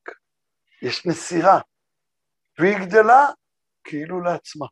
[0.81, 1.59] יש נסירה,
[2.59, 3.25] והיא גדלה
[3.83, 4.65] כאילו לעצמה.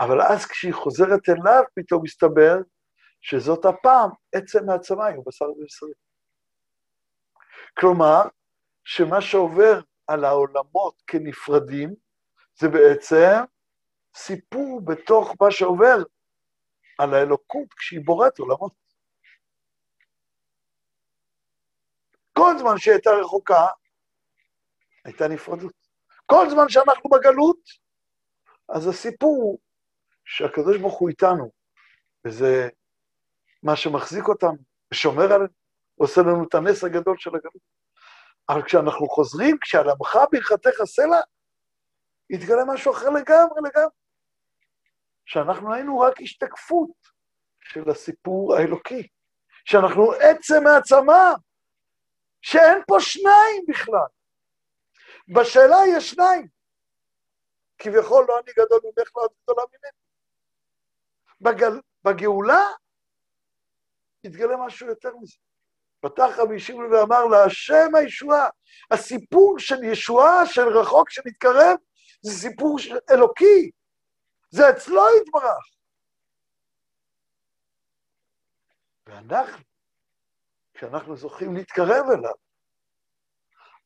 [0.00, 2.56] אבל אז כשהיא חוזרת אליו, פתאום מסתבר
[3.20, 5.94] שזאת הפעם עצם מעצמה היא בשר ובשרים.
[7.78, 8.22] כלומר,
[8.84, 11.94] שמה שעובר על העולמות כנפרדים,
[12.54, 13.53] זה בעצם
[14.16, 15.96] סיפור בתוך מה שעובר
[16.98, 18.72] על האלוקות כשהיא בוראת עולמות.
[22.32, 23.66] כל זמן שהיא הייתה רחוקה,
[25.04, 25.74] הייתה נפרדות.
[26.26, 27.60] כל זמן שאנחנו בגלות,
[28.68, 29.58] אז הסיפור הוא
[30.24, 31.50] שהקדוש ברוך הוא איתנו,
[32.26, 32.68] וזה
[33.62, 34.56] מה שמחזיק אותנו,
[34.92, 35.48] ושומר עלינו,
[35.98, 37.62] ועושה לנו את הנס הגדול של הגלות.
[38.48, 41.20] אבל כשאנחנו חוזרים, כשעל עמך ברכתך סלע,
[42.30, 44.03] יתגלה משהו אחר לגמרי, לגמרי.
[45.26, 46.90] שאנחנו היינו רק השתקפות
[47.60, 49.08] של הסיפור האלוקי,
[49.64, 51.34] שאנחנו עצם העצמה,
[52.42, 54.06] שאין פה שניים בכלל.
[55.28, 56.48] בשאלה יש שניים.
[57.78, 59.90] כביכול לא אני גדול ממך, לא את גדולה ממני.
[61.40, 62.62] בגל, בגאולה
[64.24, 65.36] יתגלה משהו יותר מזה.
[66.00, 68.48] פתח רבי שמעון ואמר לה, השם הישועה.
[68.90, 71.76] הסיפור של ישועה, של רחוק, שמתקרב,
[72.22, 73.70] זה סיפור של אלוקי.
[74.54, 75.64] זה אצלו יתברך.
[79.06, 79.64] ואנחנו,
[80.74, 82.34] כשאנחנו זוכים להתקרב אליו,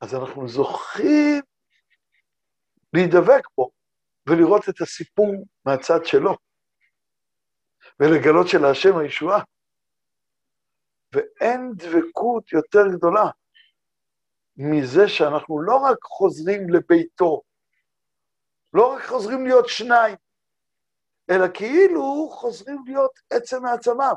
[0.01, 1.43] אז אנחנו זוכים
[2.93, 3.71] להידבק בו
[4.29, 5.27] ולראות את הסיפור
[5.65, 6.37] מהצד שלו,
[8.01, 9.43] ולגלות שלהשם הישועה.
[11.13, 13.31] ואין דבקות יותר גדולה
[14.57, 17.43] מזה שאנחנו לא רק חוזרים לביתו,
[18.73, 20.28] לא רק חוזרים להיות שניים,
[21.31, 24.15] אלא כאילו חוזרים להיות עצם מעצמם,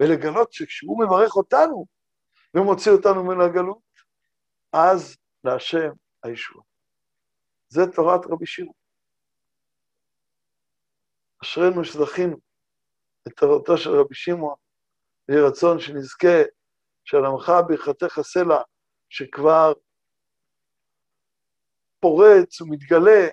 [0.00, 1.86] ולגלות שכשהוא מברך אותנו
[2.54, 3.78] ומוציא אותנו מן הגלות,
[4.72, 5.90] אז להשם
[6.22, 6.62] הישוע.
[7.68, 8.74] זה תורת רבי שמעון.
[11.42, 12.36] אשרינו שזכינו
[13.28, 14.56] את תורתו של רבי שמעון,
[15.28, 16.42] יהי רצון שנזכה
[17.04, 18.62] שעל עמך ברכתך סלע,
[19.08, 19.72] שכבר
[22.00, 23.28] פורץ ומתגלה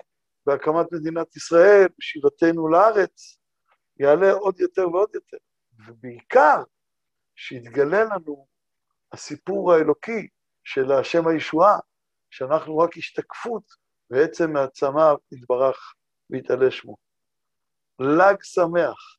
[0.46, 3.38] בהקמת מדינת ישראל, בשיבתנו לארץ,
[4.00, 5.36] יעלה עוד יותר ועוד יותר.
[5.86, 6.62] ובעיקר,
[7.36, 8.46] שיתגלה לנו
[9.12, 10.28] הסיפור האלוקי
[10.64, 11.78] של השם הישועה,
[12.30, 13.62] שאנחנו רק השתקפות
[14.10, 15.94] בעצם מעצמיו יתברך
[16.30, 16.96] ויתעלה שמו.
[17.98, 19.16] ל"ג שמח.